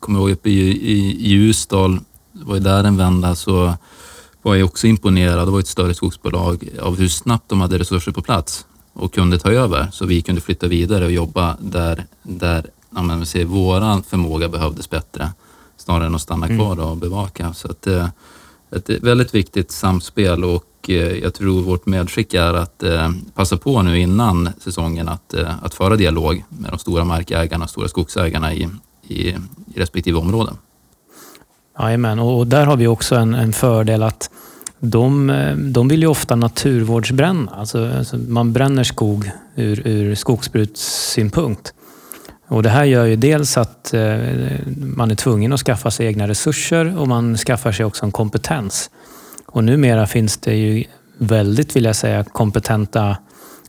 [0.00, 2.00] kommer ihåg uppe i, i Ljusdal,
[2.32, 3.74] var ju där en vända, så
[4.46, 5.48] var jag också imponerad.
[5.48, 9.38] Det var ett större skogsbolag av hur snabbt de hade resurser på plats och kunde
[9.38, 14.02] ta över så vi kunde flytta vidare och jobba där, där ja, men, säger, våran
[14.02, 15.32] förmåga behövdes bättre
[15.76, 16.58] snarare än att stanna mm.
[16.58, 17.54] kvar och bevaka.
[17.54, 18.08] Så att, eh,
[18.70, 23.82] ett väldigt viktigt samspel och eh, jag tror vårt medskick är att eh, passa på
[23.82, 28.68] nu innan säsongen att, att föra dialog med de stora markägarna, stora skogsägarna i,
[29.02, 29.36] i, i
[29.74, 30.52] respektive område.
[31.78, 34.30] Jajamän, och där har vi också en, en fördel att
[34.80, 35.32] de,
[35.72, 37.52] de vill ju ofta naturvårdsbränna.
[37.56, 41.72] Alltså, alltså man bränner skog ur, ur skogsbrukssynpunkt.
[42.48, 44.18] Och det här gör ju dels att eh,
[44.76, 48.90] man är tvungen att skaffa sig egna resurser och man skaffar sig också en kompetens.
[49.46, 50.84] Och numera finns det ju
[51.18, 53.16] väldigt, vill jag säga, kompetenta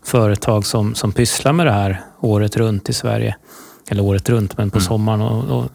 [0.03, 3.35] företag som, som pysslar med det här året runt i Sverige.
[3.89, 4.85] Eller året runt, men på mm.
[4.85, 5.21] sommaren.
[5.21, 5.71] Och, och,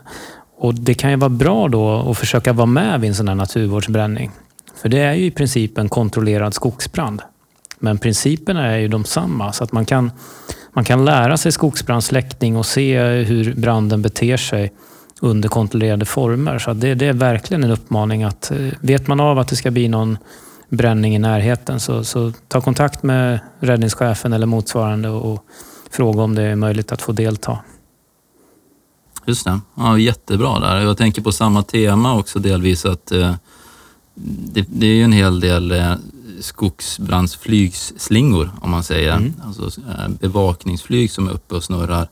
[0.63, 3.35] och, det kan ju vara bra då att försöka vara med vid en sån här
[3.35, 4.31] naturvårdsbränning.
[4.83, 7.23] För det är ju i princip en kontrollerad skogsbrand.
[7.79, 10.11] Men principerna är ju de samma, så att man kan,
[10.73, 14.73] man kan lära sig skogsbrandsläckning och se hur branden beter sig
[15.21, 16.59] under kontrollerade former.
[16.59, 19.71] Så det, det, är verkligen en uppmaning att eh, vet man av att det ska
[19.71, 20.19] bli någon
[20.69, 25.45] bränning i närheten så, så ta kontakt med räddningschefen eller motsvarande och
[25.91, 27.59] fråga om det är möjligt att få delta.
[29.27, 29.61] Just det.
[29.75, 30.81] Ja, jättebra där.
[30.81, 33.35] Jag tänker på samma tema också delvis att eh,
[34.15, 35.95] det, det, är ju en hel del eh,
[36.41, 39.17] skogsbrandsflygslingor om man säger.
[39.17, 39.33] Mm.
[39.47, 42.09] Alltså eh, bevakningsflyg som är uppe och snurrar.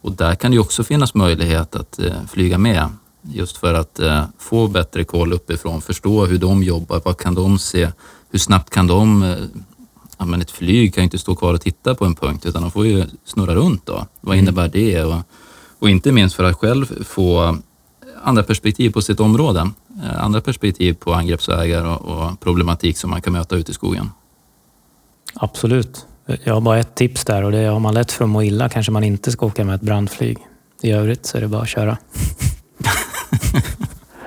[0.00, 2.88] Och där kan det också finnas möjlighet att eh, flyga med
[3.22, 7.58] just för att eh, få bättre koll uppifrån, förstå hur de jobbar, vad kan de
[7.58, 7.88] se,
[8.30, 9.36] hur snabbt kan de eh,
[10.22, 12.62] Ja, men ett flyg kan ju inte stå kvar och titta på en punkt utan
[12.62, 14.06] de får ju snurra runt då.
[14.20, 14.44] Vad mm.
[14.44, 15.04] innebär det?
[15.04, 15.16] Och,
[15.82, 17.58] och inte minst för att själv få
[18.22, 19.70] andra perspektiv på sitt område.
[20.02, 24.10] Eh, andra perspektiv på angreppsvägar och, och problematik som man kan möta ute i skogen.
[25.34, 26.06] Absolut.
[26.44, 28.42] Jag har bara ett tips där och det är har man lätt för att må
[28.42, 30.38] illa kanske man inte ska åka med ett brandflyg.
[30.82, 31.98] I övrigt så är det bara att köra.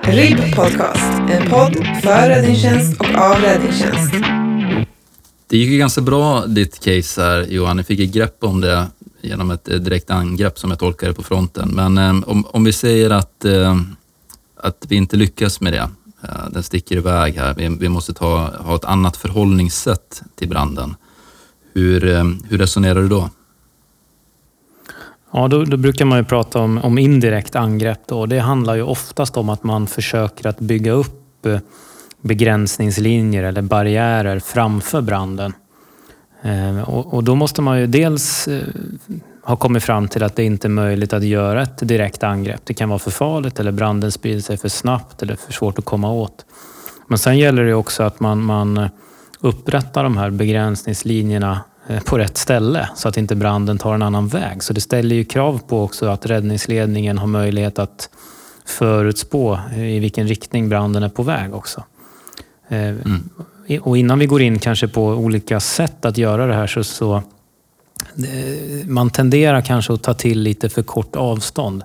[0.00, 4.14] RIB Podcast, en podd för räddningstjänst och av räddningstjänst.
[5.48, 7.76] Det gick ju ganska bra ditt case här Johan.
[7.76, 8.86] Ni fick ett grepp om det
[9.26, 11.68] genom ett direkt angrepp som jag tolkar det på fronten.
[11.74, 13.96] Men ehm, om, om vi säger att, ehm,
[14.56, 15.88] att vi inte lyckas med det,
[16.22, 20.94] eh, den sticker iväg här, vi, vi måste ta, ha ett annat förhållningssätt till branden.
[21.74, 23.30] Hur, ehm, hur resonerar du då?
[25.32, 28.00] Ja, då, då, brukar man ju prata om, om indirekt angrepp.
[28.06, 28.26] Då.
[28.26, 31.58] Det handlar ju oftast om att man försöker att bygga upp eh,
[32.20, 35.52] begränsningslinjer eller barriärer framför branden.
[36.46, 38.62] Eh, och, och, då måste man ju dels eh,
[39.42, 42.60] ha kommit fram till att det inte är möjligt att göra ett direkt angrepp.
[42.64, 45.84] Det kan vara för farligt eller branden sprider sig för snabbt eller för svårt att
[45.84, 46.44] komma åt.
[47.08, 48.88] Men sen gäller det också att man, man eh,
[49.40, 51.60] upprättar de här begränsningslinjerna
[52.04, 54.62] på rätt ställe så att inte branden tar en annan väg.
[54.62, 58.10] Så det ställer ju krav på också att räddningsledningen har möjlighet att
[58.64, 61.84] förutspå i vilken riktning branden är på väg också.
[62.68, 63.30] Mm.
[63.80, 67.22] Och innan vi går in kanske på olika sätt att göra det här så, så
[68.86, 71.82] man tenderar kanske att ta till lite för kort avstånd.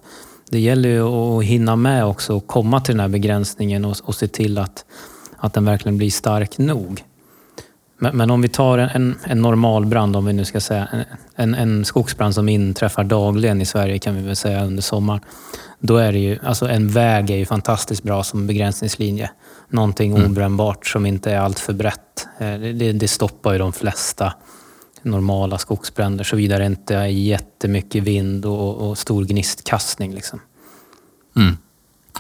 [0.52, 4.16] Det gäller ju att hinna med också och komma till den här begränsningen och, och
[4.16, 4.86] se till att,
[5.38, 7.04] att den verkligen blir stark nog.
[8.04, 10.88] Men, men om vi tar en, en, normal brand, om vi nu ska säga,
[11.36, 15.22] en, en skogsbrand som inträffar dagligen i Sverige kan vi väl säga under sommaren.
[15.80, 19.30] Då är det ju, alltså en väg är ju fantastiskt bra som begränsningslinje
[19.70, 20.32] någonting mm.
[20.32, 22.28] obrännbart som inte är allt för brett.
[22.40, 24.34] Eh, det, det, stoppar ju de flesta
[25.02, 30.14] normala skogsbränder såvida det inte är jättemycket vind och, och stor gnistkastning.
[30.14, 30.40] Liksom.
[31.36, 31.58] Mm.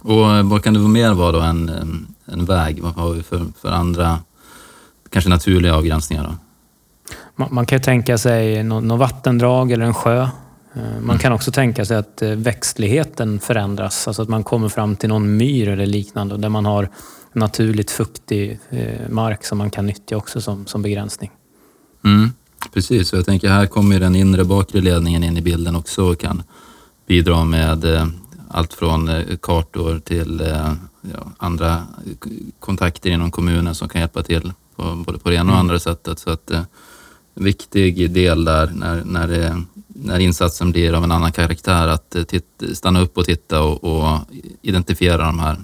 [0.01, 2.81] Och vad kan det mer vara då än en, en väg?
[2.81, 4.19] Vad har vi för, för andra,
[5.11, 6.23] kanske naturliga avgränsningar?
[6.23, 6.35] Då?
[7.35, 10.21] Man, man kan tänka sig något, något vattendrag eller en sjö.
[10.73, 11.17] Eh, man mm.
[11.17, 15.37] kan också tänka sig att eh, växtligheten förändras, alltså att man kommer fram till någon
[15.37, 16.89] myr eller liknande där man har
[17.33, 21.31] naturligt fuktig eh, mark som man kan nyttja också som, som begränsning.
[22.03, 22.31] Mm,
[22.73, 26.19] precis, och jag tänker här kommer den inre bakre ledningen in i bilden också och
[26.19, 26.43] kan
[27.07, 27.85] bidra med
[28.47, 29.09] allt från
[29.41, 30.41] kartor till
[31.01, 31.83] ja, andra
[32.59, 35.59] kontakter inom kommunen som kan hjälpa till på, både på det ena och mm.
[35.59, 36.19] andra sättet.
[36.19, 36.51] Så att,
[37.35, 42.15] en viktig del där när, när, det, när insatsen blir av en annan karaktär att
[42.27, 44.19] titt, stanna upp och titta och, och
[44.61, 45.57] identifiera de här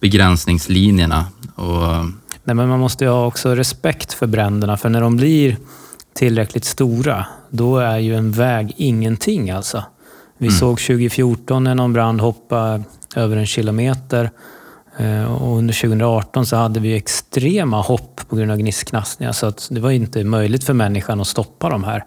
[0.00, 1.26] begränsningslinjerna.
[1.54, 2.04] Och...
[2.44, 5.56] Nej, men man måste ju ha också respekt för bränderna, för när de blir
[6.14, 9.84] tillräckligt stora, då är ju en väg ingenting alltså.
[10.38, 10.58] Vi mm.
[10.58, 12.82] såg 2014 när någon brand hoppade
[13.16, 14.30] över en kilometer eh,
[15.40, 19.80] och under 2018 så hade vi extrema hopp på grund av gnistknastningar så att det
[19.80, 22.04] var inte möjligt för människan att stoppa de här.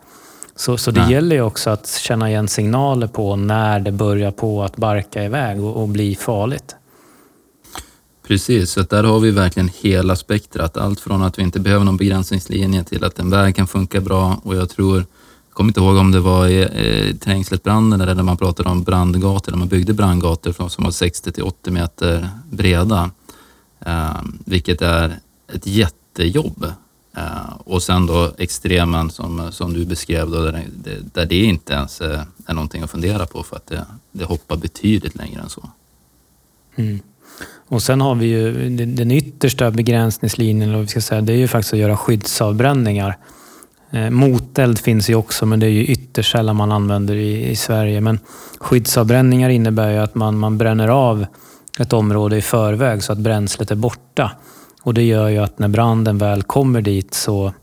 [0.55, 1.11] Så, så det Nej.
[1.11, 5.63] gäller ju också att känna igen signaler på när det börjar på att barka iväg
[5.63, 6.75] och, och bli farligt.
[8.27, 10.77] Precis, så där har vi verkligen hela spektrat.
[10.77, 14.41] Allt från att vi inte behöver någon begränsningslinje till att en väg kan funka bra
[14.43, 15.05] och jag tror,
[15.57, 19.51] kommer inte ihåg om det var i eh, Trängsletbranden eller när man pratade om brandgator,
[19.51, 23.11] när man byggde brandgator som var 60 till 80 meter breda.
[23.85, 25.19] Eh, vilket är
[25.53, 26.65] ett jättejobb
[27.17, 31.73] Eh, och sen då extremen som, som du beskrev, då, där, det, där det inte
[31.73, 35.49] ens är, är någonting att fundera på för att det, det hoppar betydligt längre än
[35.49, 35.69] så.
[36.75, 36.99] Mm.
[37.67, 41.47] Och sen har vi ju den yttersta begränsningslinjen, eller vi ska säga, det är ju
[41.47, 43.17] faktiskt att göra skyddsavbränningar.
[43.91, 47.55] Eh, moteld finns ju också, men det är ju ytterst sällan man använder i, i
[47.55, 48.01] Sverige.
[48.01, 48.19] Men
[48.59, 51.25] skyddsavbränningar innebär ju att man, man bränner av
[51.79, 54.31] ett område i förväg så att bränslet är borta.
[54.83, 57.53] Och det gör ju att när branden väl kommer dit så,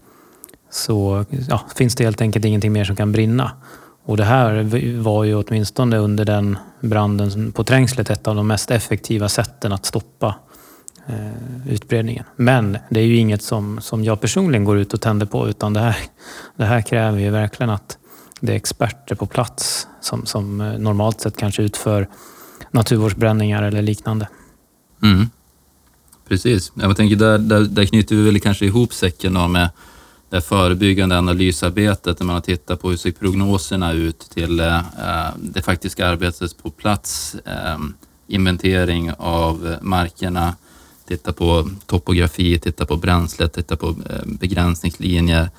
[0.71, 3.51] så ja, finns det helt enkelt ingenting mer som kan brinna.
[4.05, 4.63] Och det här
[5.03, 9.87] var ju åtminstone under den branden på Trängslet ett av de mest effektiva sätten att
[9.87, 10.35] stoppa
[11.07, 12.25] eh, utbredningen.
[12.37, 15.73] Men det är ju inget som, som jag personligen går ut och tänder på utan
[15.73, 15.97] det här,
[16.57, 17.99] det här kräver ju verkligen att
[18.41, 22.09] det är experter på plats som, som eh, normalt sett kanske utför
[22.71, 24.29] naturvårdsbränningar eller liknande.
[25.03, 25.31] Mm.
[26.29, 26.73] Precis.
[26.75, 29.71] Jag tänker där, där, där knyter vi väl kanske ihop säcken med
[30.31, 34.81] det förebyggande analysarbetet när man har tittat på hur ser prognoserna ut till eh,
[35.37, 37.79] det faktiska arbetet på plats, eh,
[38.27, 40.55] inventering av markerna,
[41.09, 45.51] titta på topografi, titta på bränslet, titta på eh, begränsningslinjer,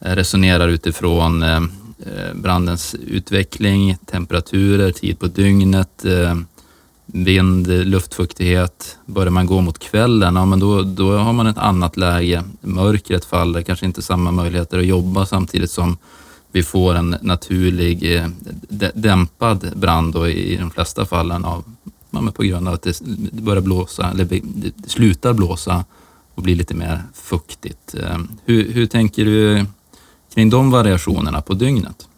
[0.00, 1.60] eh, resonerar utifrån eh,
[2.34, 6.04] brandens utveckling, temperaturer, tid på dygnet,
[7.06, 8.98] vind, luftfuktighet.
[9.06, 12.44] Börjar man gå mot kvällen, ja, men då, då har man ett annat läge.
[12.60, 15.96] Mörkret faller, kanske inte samma möjligheter att jobba samtidigt som
[16.52, 18.22] vi får en naturlig
[18.94, 21.64] dämpad brand då, i de flesta fallen av,
[22.10, 23.02] ja, på grund av att det
[23.32, 24.42] börjar blåsa, eller det
[24.86, 25.84] slutar blåsa
[26.34, 27.94] och blir lite mer fuktigt.
[27.94, 29.66] Ehm, hur, hur tänker du
[30.34, 32.08] kring de variationerna på dygnet?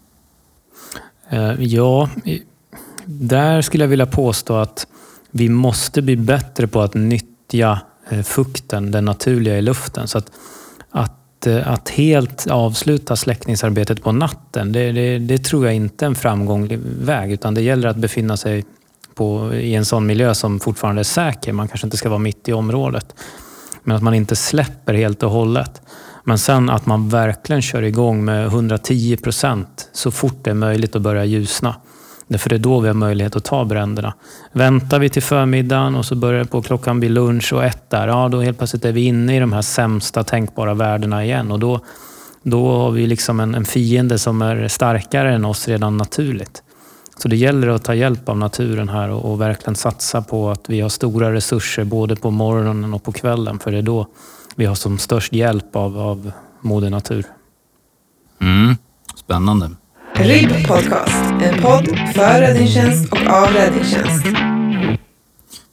[1.29, 2.09] Ehm, ja,
[3.05, 4.87] där skulle jag vilja påstå att
[5.31, 10.07] vi måste bli bättre på att nyttja eh, fukten, den naturliga i luften.
[10.07, 10.31] Så att,
[10.89, 16.07] att, eh, att helt avsluta släckningsarbetet på natten, det, det, det, tror jag inte är
[16.07, 17.31] en framgånglig väg.
[17.31, 18.65] Utan det gäller att befinna sig
[19.21, 21.53] på, i en sån miljö som fortfarande är säker.
[21.53, 23.15] Man kanske inte ska vara mitt i området.
[23.83, 25.81] Men att man inte släpper helt och hållet.
[26.23, 30.95] Men sen att man verkligen kör igång med 110 procent så fort det är möjligt
[30.95, 31.75] att börja ljusna.
[32.37, 34.13] För det är då vi har möjlighet att ta bränderna.
[34.51, 38.29] Väntar vi till förmiddagen och så börjar på klockan bli lunch och ett där, ja
[38.29, 41.51] då helt plötsligt är vi inne i de här sämsta tänkbara värdena igen.
[41.51, 41.79] Och då,
[42.43, 46.63] då har vi liksom en, en fiende som är starkare än oss redan naturligt.
[47.21, 50.69] Så det gäller att ta hjälp av naturen här och, och, verkligen satsa på att
[50.69, 53.59] vi har stora resurser både på morgonen och på kvällen.
[53.59, 54.07] För det är då
[54.55, 57.25] vi har som störst hjälp av, av moder natur.
[58.41, 58.75] Mm,
[59.15, 59.69] spännande.
[60.13, 64.25] RIB Podcast, en podd för räddningstjänst och av räddningstjänst.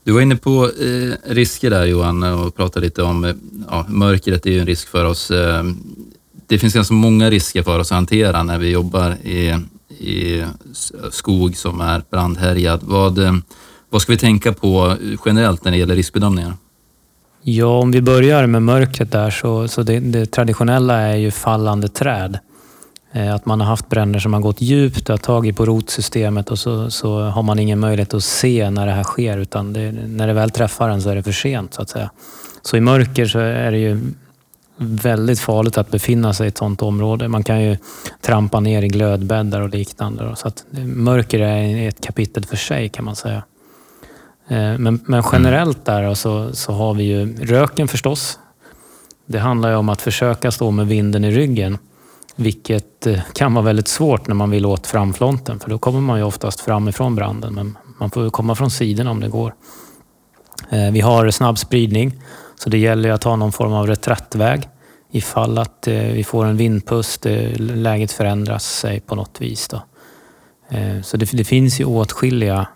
[0.05, 3.35] Du var inne på eh, risker där Johan och pratade lite om eh,
[3.71, 5.31] ja, mörkret är ju en risk för oss.
[5.31, 5.65] Eh,
[6.47, 9.55] det finns ganska många risker för oss att hantera när vi jobbar i,
[9.99, 10.45] i
[11.11, 12.81] skog som är brandhärjad.
[12.83, 13.33] Vad, eh,
[13.91, 16.53] vad ska vi tänka på eh, generellt när det gäller riskbedömningar?
[17.43, 21.89] Ja, om vi börjar med mörkret där så, så det, det traditionella är ju fallande
[21.89, 22.39] träd.
[23.13, 26.59] Eh, att man har haft bränder som har gått djupt och tagit på rotsystemet och
[26.59, 30.27] så, så har man ingen möjlighet att se när det här sker utan det, när
[30.27, 32.11] det väl träffar en så är det för sent så att säga.
[32.63, 34.01] Så i mörker så är det ju
[34.79, 37.29] väldigt farligt att befinna sig i ett sådant område.
[37.29, 37.77] Man kan ju
[38.21, 40.37] trampa ner i glödbäddar och liknande.
[40.37, 43.43] Så att mörker är ett kapitel för sig kan man säga.
[44.49, 48.39] Eh, men, men generellt där så, så har vi ju röken förstås.
[49.27, 51.79] Det handlar ju om att försöka stå med vinden i ryggen
[52.37, 56.19] vilket eh, kan vara väldigt svårt när man vill åt framfronten för då kommer man
[56.19, 59.55] ju oftast framifrån branden men man får komma från sidorna om det går.
[60.71, 62.23] Eh, vi har snabb spridning
[62.59, 64.69] så det gäller att ha någon form av reträttväg
[65.11, 69.69] ifall att eh, vi får en vindpust, läget förändras sig på något vis.
[69.69, 69.83] Då.
[71.03, 72.67] Så det, det finns ju åtskilliga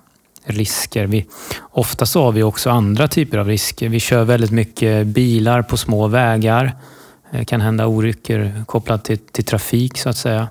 [0.44, 1.06] risker.
[1.06, 1.26] Vi,
[1.70, 3.88] ofta så har vi också andra typer av risker.
[3.88, 6.72] Vi kör väldigt mycket bilar på små vägar
[7.32, 10.48] det eh, kan hända olyckor kopplat till, till trafik så att säga.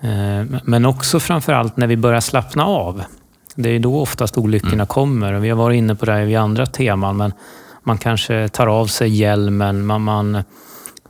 [0.00, 3.02] Eh, men också framförallt när vi börjar slappna av.
[3.54, 4.86] Det är då oftast olyckorna mm.
[4.86, 5.32] kommer.
[5.32, 7.32] Vi har varit inne på det här vid andra teman, men
[7.82, 9.86] man kanske tar av sig hjälmen.
[9.86, 10.42] Man, man,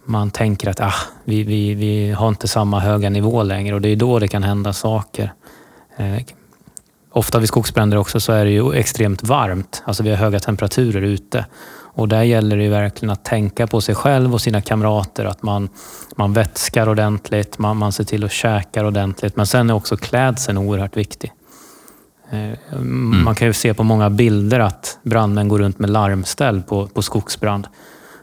[0.04, 0.94] man tänker att ah,
[1.24, 4.42] vi, vi, vi har inte samma höga nivå längre och det är då det kan
[4.42, 5.32] hända saker.
[5.96, 6.22] Eh,
[7.12, 9.82] ofta vid skogsbränder också så är det ju extremt varmt.
[9.84, 11.46] Alltså vi har höga temperaturer ute.
[11.92, 15.24] Och där gäller det verkligen att tänka på sig själv och sina kamrater.
[15.24, 15.68] Att man,
[16.16, 19.36] man vätskar ordentligt, man, man ser till att käka ordentligt.
[19.36, 21.32] Men sen är också klädseln oerhört viktig.
[22.30, 23.24] Eh, mm.
[23.24, 27.02] Man kan ju se på många bilder att brandmän går runt med larmställ på, på
[27.02, 27.66] skogsbrand.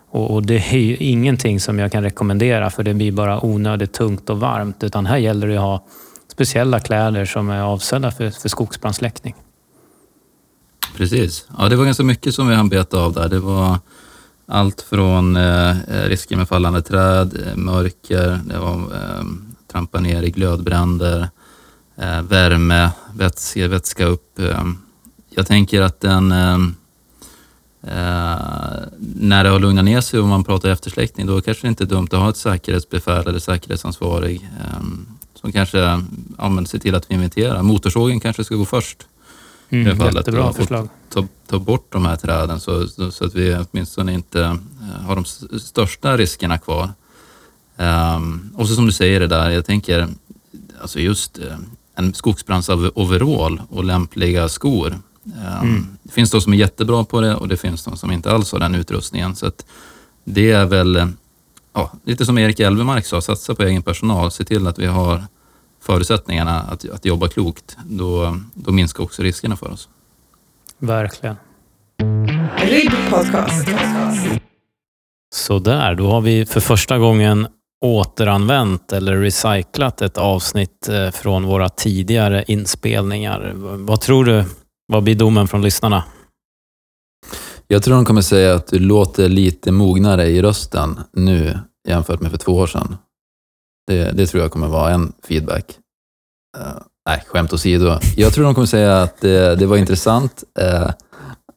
[0.10, 3.94] Och, och, det är ju ingenting som jag kan rekommendera för det blir bara onödigt
[3.94, 4.84] tungt och varmt.
[4.84, 5.86] Utan här gäller det att ha
[6.32, 9.36] speciella kläder som är avsedda för, för skogsbrandsläckning.
[10.98, 11.48] Precis.
[11.58, 13.30] Ja, det var ganska mycket som vi hann beta av där.
[13.30, 13.80] Det var
[14.48, 19.24] allt från eh, risker med fallande träd, eh, mörker, det var eh,
[19.72, 21.30] trampa ner i glödbränder,
[22.22, 24.40] värme, vätska, vätska upp.
[24.40, 24.64] Eh,
[25.30, 26.58] jag tänker att den eh,
[29.00, 31.86] när det har lugnat ner sig och man pratar eftersläckning, då kanske det inte är
[31.86, 34.50] dumt att ha ett säkerhetsbefäl eller säkerhetsansvarig
[35.42, 35.78] som kanske
[36.38, 37.62] ja, ser till att vi inventerar.
[37.62, 39.08] Motorsågen kanske ska gå först.
[39.70, 40.90] Mm, i fallet, jättebra förslag.
[41.10, 44.58] Ta, ta, bort de här träden så, så, att vi åtminstone inte
[45.06, 45.26] har de
[45.60, 46.92] största riskerna kvar.
[47.78, 50.08] Um, och så som du säger det där, jag tänker
[50.82, 51.40] alltså just
[51.98, 55.00] en skogsbrandsoverall och lämpliga skor.
[55.24, 55.98] Um, mm.
[56.04, 58.52] Det finns de som är jättebra på det och det finns de som inte alls
[58.52, 59.36] har den utrustningen.
[59.36, 59.66] Så att
[60.24, 61.08] det är väl
[61.74, 64.32] ja, lite som Erik Elvemark sa, satsa på egen personal.
[64.32, 65.24] Se till att vi har
[65.82, 67.78] förutsättningarna att, att jobba klokt.
[67.86, 69.90] Då, då minskar också riskerna för oss.
[70.78, 71.36] Verkligen.
[72.58, 73.68] RIB Podcast.
[75.36, 77.48] Sådär, då har vi för första gången
[77.86, 83.52] återanvänt eller recyclat ett avsnitt eh, från våra tidigare inspelningar.
[83.56, 84.46] Vad tror du?
[84.88, 86.04] Vad blir domen från lyssnarna?
[87.68, 92.32] Jag tror de kommer säga att du låter lite mognare i rösten nu jämfört med
[92.32, 92.98] för två år sedan.
[93.88, 95.66] Det, det tror jag kommer vara en feedback.
[96.58, 98.00] Uh, nej, skämt åsido.
[98.18, 100.92] Jag tror de kommer säga att det, det var intressant, uh,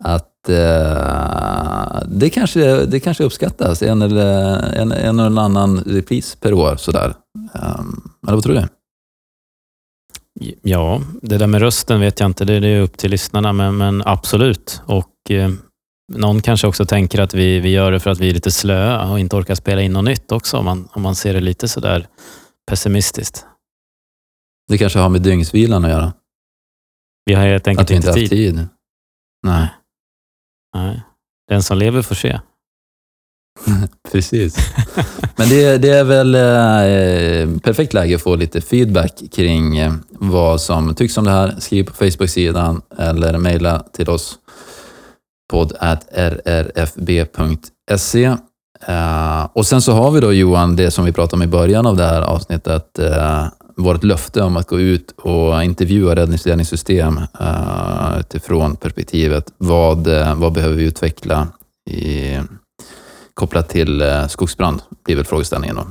[0.05, 6.53] att uh, det, kanske, det kanske uppskattas, en eller en, en eller annan repris per
[6.53, 6.77] år.
[6.77, 7.15] Sådär.
[7.53, 8.69] Um, eller vad tror du?
[10.63, 13.77] Ja, det där med rösten vet jag inte, det, det är upp till lyssnarna, men,
[13.77, 14.83] men absolut.
[14.87, 15.15] Och
[16.13, 19.11] någon kanske också tänker att vi, vi gör det för att vi är lite slöa
[19.11, 21.69] och inte orkar spela in något nytt också, om man, om man ser det lite
[21.69, 22.07] sådär
[22.71, 23.47] pessimistiskt.
[24.69, 26.13] Det kanske har med dygnsvilan att göra?
[27.25, 28.31] Vi har helt enkelt att vi inte tid.
[28.31, 28.69] tid.
[29.47, 29.69] Nej.
[30.75, 31.03] Nej.
[31.49, 32.41] Den som lever får se.
[34.13, 34.57] Precis.
[35.37, 40.61] Men det, det, är väl eh, perfekt läge att få lite feedback kring eh, vad
[40.61, 41.55] som tycks om det här.
[41.59, 44.39] Skriv på Facebook-sidan eller mejla till oss
[45.51, 46.65] podd.rrfb.se.
[48.87, 51.87] Eh, och sen så har vi då Johan, det som vi pratade om i början
[51.87, 53.47] av det här avsnittet, eh,
[53.81, 60.53] vårt löfte om att gå ut och intervjua räddningsledningssystem uh, utifrån perspektivet vad, uh, vad
[60.53, 61.49] behöver vi utveckla
[61.91, 62.39] i,
[63.35, 65.87] kopplat till uh, skogsbrand, blir väl frågeställningen då.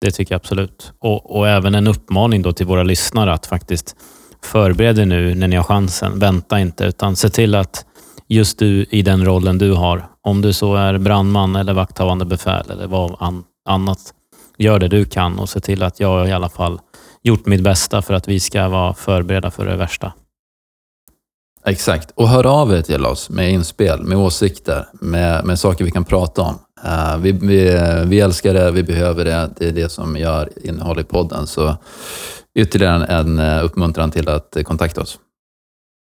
[0.00, 0.92] Det tycker jag absolut.
[0.98, 3.96] Och, och även en uppmaning då till våra lyssnare att faktiskt
[4.44, 6.18] förbereda nu när ni har chansen.
[6.18, 7.86] Vänta inte, utan se till att
[8.28, 10.08] just du i den rollen du har.
[10.22, 14.14] Om du så är brandman eller vakthavande befäl eller vad an, annat.
[14.58, 16.80] Gör det du kan och se till att jag i alla fall
[17.22, 20.12] gjort mitt bästa för att vi ska vara förberedda för det värsta.
[21.64, 25.90] Exakt, och hör av er till oss med inspel, med åsikter, med, med saker vi
[25.90, 26.58] kan prata om.
[26.84, 31.00] Uh, vi, vi, vi älskar det, vi behöver det, det är det som gör innehåll
[31.00, 31.46] i podden.
[31.46, 31.76] Så
[32.58, 35.18] ytterligare en, en uppmuntran till att kontakta oss.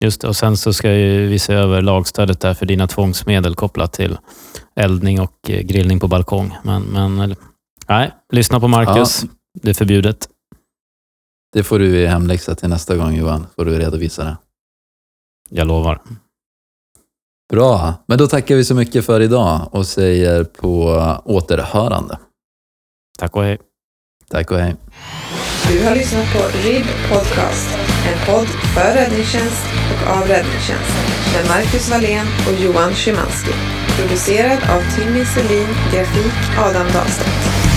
[0.04, 3.92] Just det, och sen så ska vi se över lagstödet där för dina tvångsmedel kopplat
[3.92, 4.18] till
[4.76, 6.56] eldning och eh, grillning på balkong.
[6.62, 7.36] Men, men
[7.88, 9.22] nej, lyssna på Marcus.
[9.22, 9.28] Ja.
[9.62, 10.28] Det är förbjudet.
[11.52, 14.36] Det får du i hemläxa till nästa gång Johan, får du redovisa det.
[15.50, 16.00] Jag lovar.
[17.52, 20.84] Bra, men då tackar vi så mycket för idag och säger på
[21.24, 22.18] återhörande.
[23.18, 23.58] Tack och hej.
[24.30, 24.76] Tack och hej.
[25.68, 27.68] Du har lyssnat på RIB Podcast,
[28.06, 30.96] en podd för räddningstjänst och av räddningstjänst
[31.34, 33.52] med Marcus Wallén och Johan Szymanski.
[33.96, 37.71] Producerad av Timmy Selin, grafik Adam Dahlstedt.